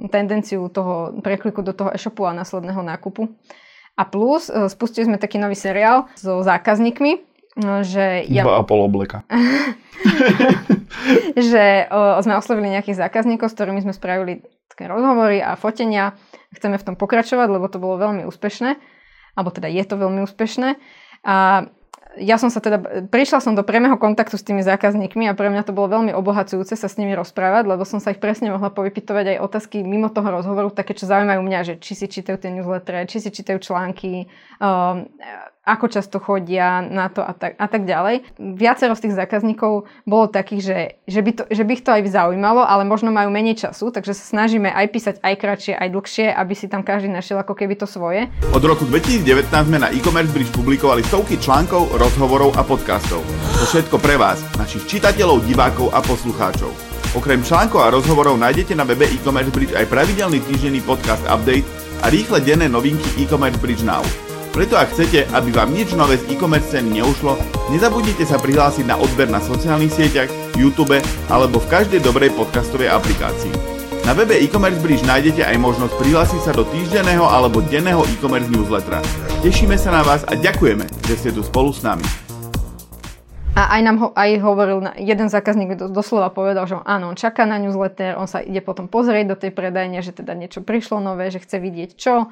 tendenciu 0.10 0.66
toho 0.70 1.22
prekliku 1.22 1.62
do 1.62 1.74
toho 1.74 1.94
e-shopu 1.94 2.26
a 2.26 2.34
následného 2.34 2.82
nákupu. 2.82 3.30
A 3.98 4.04
plus, 4.06 4.50
uh, 4.50 4.66
spustili 4.66 5.06
sme 5.06 5.22
taký 5.22 5.38
nový 5.38 5.54
seriál 5.54 6.10
so 6.18 6.42
zákazníkmi, 6.42 7.12
uh, 7.62 7.82
že... 7.86 8.26
Ja... 8.30 8.46
Dva 8.46 8.62
a 8.62 8.66
pol 8.66 8.82
obleka. 8.82 9.22
že 11.52 11.86
sme 12.22 12.34
oslovili 12.38 12.74
nejakých 12.74 12.98
zákazníkov, 12.98 13.54
s 13.54 13.56
ktorými 13.58 13.82
sme 13.86 13.94
spravili 13.94 14.42
také 14.74 14.90
rozhovory 14.90 15.44
a 15.44 15.54
fotenia. 15.54 16.18
Chceme 16.56 16.82
v 16.82 16.86
tom 16.86 16.96
pokračovať, 16.98 17.48
lebo 17.50 17.70
to 17.70 17.78
bolo 17.78 18.02
veľmi 18.02 18.26
úspešné 18.26 19.01
alebo 19.36 19.50
teda 19.54 19.68
je 19.72 19.84
to 19.88 19.96
veľmi 19.96 20.24
úspešné. 20.26 20.76
A 21.26 21.68
ja 22.20 22.36
som 22.36 22.52
sa 22.52 22.60
teda, 22.60 23.08
prišla 23.08 23.40
som 23.40 23.56
do 23.56 23.64
priamého 23.64 23.96
kontaktu 23.96 24.36
s 24.36 24.44
tými 24.44 24.60
zákazníkmi 24.68 25.32
a 25.32 25.38
pre 25.38 25.48
mňa 25.48 25.64
to 25.64 25.72
bolo 25.72 25.88
veľmi 25.96 26.12
obohacujúce 26.12 26.76
sa 26.76 26.88
s 26.92 27.00
nimi 27.00 27.16
rozprávať, 27.16 27.64
lebo 27.72 27.88
som 27.88 28.04
sa 28.04 28.12
ich 28.12 28.20
presne 28.20 28.52
mohla 28.52 28.68
povypitovať 28.68 29.38
aj 29.38 29.38
otázky 29.40 29.80
mimo 29.80 30.12
toho 30.12 30.28
rozhovoru, 30.28 30.76
také, 30.76 30.92
čo 30.92 31.08
zaujímajú 31.08 31.40
mňa, 31.40 31.60
že 31.64 31.74
či 31.80 31.94
si 31.96 32.08
čítajú 32.12 32.36
tie 32.36 32.52
newslettere, 32.52 33.08
či 33.08 33.24
si 33.24 33.32
čítajú 33.32 33.64
články, 33.64 34.28
um, 34.60 35.08
ako 35.62 35.86
často 35.94 36.18
chodia 36.18 36.82
na 36.82 37.06
to 37.14 37.22
a 37.22 37.38
tak, 37.38 37.54
a 37.62 37.68
tak 37.70 37.86
ďalej. 37.86 38.26
Viacero 38.42 38.98
z 38.98 39.08
tých 39.08 39.18
zákazníkov 39.18 39.86
bolo 40.10 40.26
takých, 40.26 40.62
že, 40.66 40.80
že, 41.06 41.22
by 41.22 41.32
to, 41.38 41.44
že 41.54 41.62
by 41.62 41.72
ich 41.78 41.86
to 41.86 41.94
aj 41.94 42.10
zaujímalo, 42.10 42.66
ale 42.66 42.82
možno 42.82 43.14
majú 43.14 43.30
menej 43.30 43.62
času, 43.62 43.94
takže 43.94 44.18
sa 44.18 44.26
snažíme 44.26 44.74
aj 44.74 44.86
písať 44.90 45.16
aj 45.22 45.34
kratšie, 45.38 45.74
aj 45.78 45.90
dlhšie, 45.94 46.26
aby 46.34 46.54
si 46.58 46.66
tam 46.66 46.82
každý 46.82 47.14
našiel 47.14 47.38
ako 47.38 47.54
keby 47.54 47.78
to 47.78 47.86
svoje. 47.86 48.26
Od 48.58 48.64
roku 48.66 48.90
2019 48.90 49.54
sme 49.54 49.78
na 49.78 49.94
e-commerce 49.94 50.34
bridge 50.34 50.50
publikovali 50.50 51.06
stovky 51.06 51.38
článkov, 51.38 51.94
rozhovorov 51.94 52.58
a 52.58 52.66
podcastov. 52.66 53.22
To 53.62 53.66
všetko 53.70 54.02
pre 54.02 54.18
vás, 54.18 54.42
našich 54.58 54.90
čitateľov, 54.90 55.46
divákov 55.46 55.94
a 55.94 56.02
poslucháčov. 56.02 56.74
Okrem 57.14 57.46
článkov 57.46 57.86
a 57.86 57.94
rozhovorov 57.94 58.40
nájdete 58.40 58.74
na 58.74 58.88
webe 58.88 59.06
e-commerce 59.06 59.54
bridge 59.54 59.78
aj 59.78 59.86
pravidelný 59.94 60.42
týždenný 60.42 60.82
podcast 60.82 61.22
update 61.30 61.68
a 62.02 62.10
rýchle 62.10 62.42
denné 62.42 62.66
novinky 62.66 63.06
e-commerce 63.22 63.62
bridge 63.62 63.86
now. 63.86 64.02
Preto 64.52 64.76
ak 64.76 64.92
chcete, 64.92 65.32
aby 65.32 65.48
vám 65.56 65.72
nič 65.72 65.96
nové 65.96 66.20
z 66.20 66.28
e-commerce 66.36 66.76
ceny 66.76 67.00
neušlo, 67.00 67.40
nezabudnite 67.72 68.28
sa 68.28 68.36
prihlásiť 68.36 68.84
na 68.84 69.00
odber 69.00 69.32
na 69.32 69.40
sociálnych 69.40 69.96
sieťach, 69.96 70.28
YouTube 70.60 71.00
alebo 71.32 71.64
v 71.64 71.70
každej 71.72 72.04
dobrej 72.04 72.36
podcastovej 72.36 72.92
aplikácii. 72.92 73.56
Na 74.04 74.12
webe 74.12 74.36
e-commerce 74.36 74.84
bridge 74.84 75.08
nájdete 75.08 75.48
aj 75.48 75.56
možnosť 75.56 75.96
prihlásiť 75.96 76.42
sa 76.44 76.52
do 76.52 76.68
týždenného 76.68 77.24
alebo 77.24 77.64
denného 77.64 78.04
e-commerce 78.12 78.52
newslettera. 78.52 79.00
Tešíme 79.40 79.80
sa 79.80 79.96
na 79.96 80.04
vás 80.04 80.28
a 80.28 80.36
ďakujeme, 80.36 80.84
že 81.08 81.16
ste 81.16 81.30
tu 81.32 81.48
spolu 81.48 81.72
s 81.72 81.80
nami. 81.80 82.04
A 83.56 83.80
aj 83.80 83.82
nám 83.88 83.98
ho, 84.04 84.08
aj 84.12 84.36
hovoril, 84.36 84.84
jeden 85.00 85.32
zákazník 85.32 85.80
doslova 85.96 86.28
povedal, 86.28 86.68
že 86.68 86.76
áno, 86.84 87.12
on 87.12 87.16
čaká 87.16 87.48
na 87.48 87.56
newsletter, 87.56 88.20
on 88.20 88.28
sa 88.28 88.44
ide 88.44 88.60
potom 88.60 88.92
pozrieť 88.92 89.32
do 89.32 89.40
tej 89.40 89.56
predajne, 89.56 90.04
že 90.04 90.12
teda 90.12 90.36
niečo 90.36 90.60
prišlo 90.60 91.00
nové, 91.00 91.32
že 91.32 91.40
chce 91.40 91.56
vidieť 91.56 91.96
čo, 91.96 92.28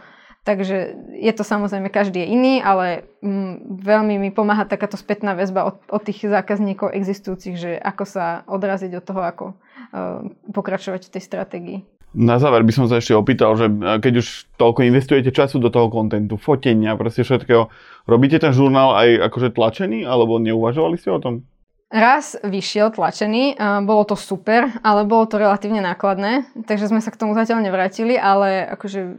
Takže 0.48 0.96
je 1.20 1.34
to 1.36 1.44
samozrejme, 1.44 1.92
každý 1.92 2.24
je 2.24 2.32
iný, 2.32 2.54
ale 2.64 3.06
mm, 3.20 3.84
veľmi 3.84 4.16
mi 4.18 4.30
pomáha 4.32 4.64
takáto 4.64 4.96
spätná 4.96 5.36
väzba 5.36 5.68
od, 5.68 5.78
od 5.92 6.02
tých 6.02 6.26
zákazníkov 6.26 6.96
existujúcich, 6.96 7.56
že 7.60 7.72
ako 7.76 8.04
sa 8.08 8.26
odraziť 8.48 8.92
od 8.98 9.04
toho, 9.04 9.22
ako 9.22 9.46
uh, 9.52 10.24
pokračovať 10.56 11.12
v 11.12 11.14
tej 11.14 11.24
stratégii. 11.28 11.80
Na 12.10 12.42
záver 12.42 12.66
by 12.66 12.74
som 12.74 12.90
sa 12.90 12.98
ešte 12.98 13.14
opýtal, 13.14 13.54
že 13.54 13.70
e, 13.70 14.02
keď 14.02 14.14
už 14.26 14.50
toľko 14.58 14.82
investujete 14.82 15.30
času 15.30 15.62
do 15.62 15.70
toho 15.70 15.94
kontentu, 15.94 16.42
fotenia, 16.42 16.98
proste 16.98 17.22
všetkého, 17.22 17.70
robíte 18.10 18.42
ten 18.42 18.50
žurnál 18.50 18.98
aj 18.98 19.30
akože 19.30 19.54
tlačený, 19.54 20.10
alebo 20.10 20.42
neuvažovali 20.42 20.98
ste 20.98 21.14
o 21.14 21.22
tom? 21.22 21.46
Raz 21.90 22.38
vyšiel 22.42 22.94
tlačený, 22.94 23.58
bolo 23.82 24.06
to 24.06 24.14
super, 24.14 24.70
ale 24.86 25.10
bolo 25.10 25.26
to 25.26 25.42
relatívne 25.42 25.82
nákladné, 25.82 26.46
takže 26.70 26.86
sme 26.86 27.02
sa 27.02 27.10
k 27.10 27.18
tomu 27.18 27.34
zatiaľ 27.34 27.66
nevrátili, 27.66 28.14
ale 28.14 28.62
akože 28.78 29.18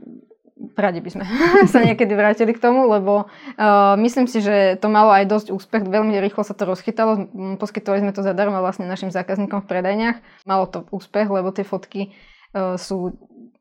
radi 0.76 1.00
by 1.00 1.10
sme 1.10 1.24
sa 1.72 1.80
niekedy 1.80 2.12
vrátili 2.12 2.52
k 2.52 2.62
tomu, 2.62 2.86
lebo 2.88 3.26
uh, 3.26 3.96
myslím 4.00 4.28
si, 4.28 4.44
že 4.44 4.76
to 4.76 4.92
malo 4.92 5.10
aj 5.10 5.24
dosť 5.26 5.48
úspech, 5.54 5.88
veľmi 5.88 6.16
rýchlo 6.20 6.44
sa 6.44 6.52
to 6.52 6.68
rozchytalo, 6.68 7.28
poskytovali 7.56 8.04
sme 8.04 8.12
to 8.12 8.20
zadarmo 8.20 8.60
vlastne 8.60 8.84
našim 8.84 9.08
zákazníkom 9.08 9.64
v 9.64 9.70
predajniach. 9.70 10.16
Malo 10.44 10.68
to 10.68 10.84
úspech, 10.92 11.28
lebo 11.28 11.48
tie 11.54 11.64
fotky 11.64 12.12
uh, 12.52 12.76
sú 12.76 13.16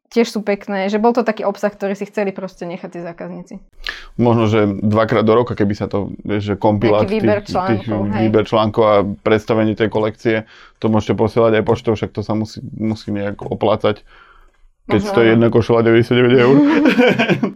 tiež 0.09 0.33
sú 0.33 0.41
pekné, 0.41 0.89
že 0.89 0.97
bol 0.97 1.13
to 1.13 1.21
taký 1.21 1.45
obsah, 1.45 1.69
ktorý 1.69 1.93
si 1.93 2.09
chceli 2.09 2.33
proste 2.33 2.65
nechať 2.65 2.89
tí 2.89 2.99
zákazníci. 3.05 3.61
Možno, 4.17 4.49
že 4.49 4.65
dvakrát 4.65 5.21
do 5.21 5.37
roka, 5.37 5.53
keby 5.53 5.73
sa 5.77 5.85
to, 5.85 6.17
že 6.25 6.57
kompilát 6.57 7.05
výber 7.05 7.45
tých, 7.45 7.53
článkov, 7.53 8.09
tých 8.09 8.21
výber 8.25 8.43
článkov 8.49 8.83
a 8.89 8.97
predstavenie 9.05 9.77
tej 9.77 9.93
kolekcie, 9.93 10.35
to 10.81 10.89
môžete 10.89 11.13
posielať 11.13 11.61
aj 11.61 11.63
poštou, 11.63 11.93
však 11.93 12.09
to 12.09 12.25
sa 12.25 12.33
musí, 12.33 12.57
musí 12.73 13.13
nejak 13.13 13.37
oplácať 13.45 14.01
keď 14.89 15.01
to 15.13 15.21
je 15.21 15.29
jedna 15.37 15.47
košela 15.53 15.85
99 15.85 16.43
eur. 16.43 16.55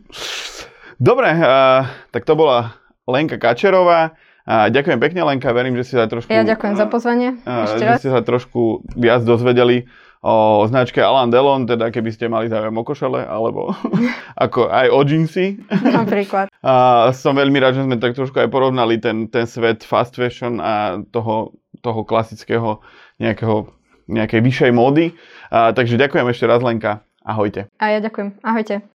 Dobre, 1.09 1.29
uh, 1.35 1.89
tak 2.13 2.23
to 2.23 2.37
bola 2.37 2.77
Lenka 3.09 3.41
Kačerová. 3.41 4.13
Uh, 4.43 4.69
ďakujem 4.69 4.99
pekne, 5.01 5.25
Lenka, 5.25 5.49
verím, 5.51 5.75
že 5.75 5.83
ste 5.89 5.95
sa 5.99 6.05
trošku... 6.05 6.29
Ja 6.29 6.45
ďakujem 6.45 6.75
za 6.77 6.85
pozvanie. 6.87 7.39
Uh, 7.43 7.65
že 7.79 7.99
ste 7.99 8.09
sa 8.13 8.21
trošku 8.21 8.85
viac 8.95 9.25
dozvedeli 9.25 9.89
o 10.23 10.63
značke 10.71 11.03
Alan 11.03 11.27
Delon, 11.27 11.67
teda 11.67 11.91
keby 11.91 12.09
ste 12.15 12.31
mali 12.31 12.47
záujem 12.47 12.71
o 12.71 12.83
košele, 12.87 13.27
alebo 13.27 13.75
ako 14.47 14.71
aj 14.71 14.87
o 14.87 14.99
džinsy. 15.03 15.59
Napríklad. 15.67 16.47
A 16.63 17.11
som 17.11 17.35
veľmi 17.35 17.59
rád, 17.59 17.75
že 17.75 17.83
sme 17.83 17.99
tak 17.99 18.15
trošku 18.15 18.39
aj 18.39 18.47
porovnali 18.47 19.03
ten, 19.03 19.27
ten 19.27 19.43
svet 19.43 19.83
fast 19.83 20.15
fashion 20.15 20.63
a 20.63 21.03
toho, 21.11 21.51
toho 21.83 22.07
klasického 22.07 22.79
nejakého, 23.19 23.67
nejakej 24.07 24.39
vyššej 24.39 24.71
módy. 24.71 25.11
A, 25.51 25.75
takže 25.75 25.99
ďakujem 25.99 26.31
ešte 26.31 26.47
raz 26.47 26.63
Lenka. 26.63 27.03
Ahojte. 27.23 27.71
A 27.79 27.95
ja 27.95 27.99
ďakujem. 28.03 28.39
Ahojte. 28.43 28.92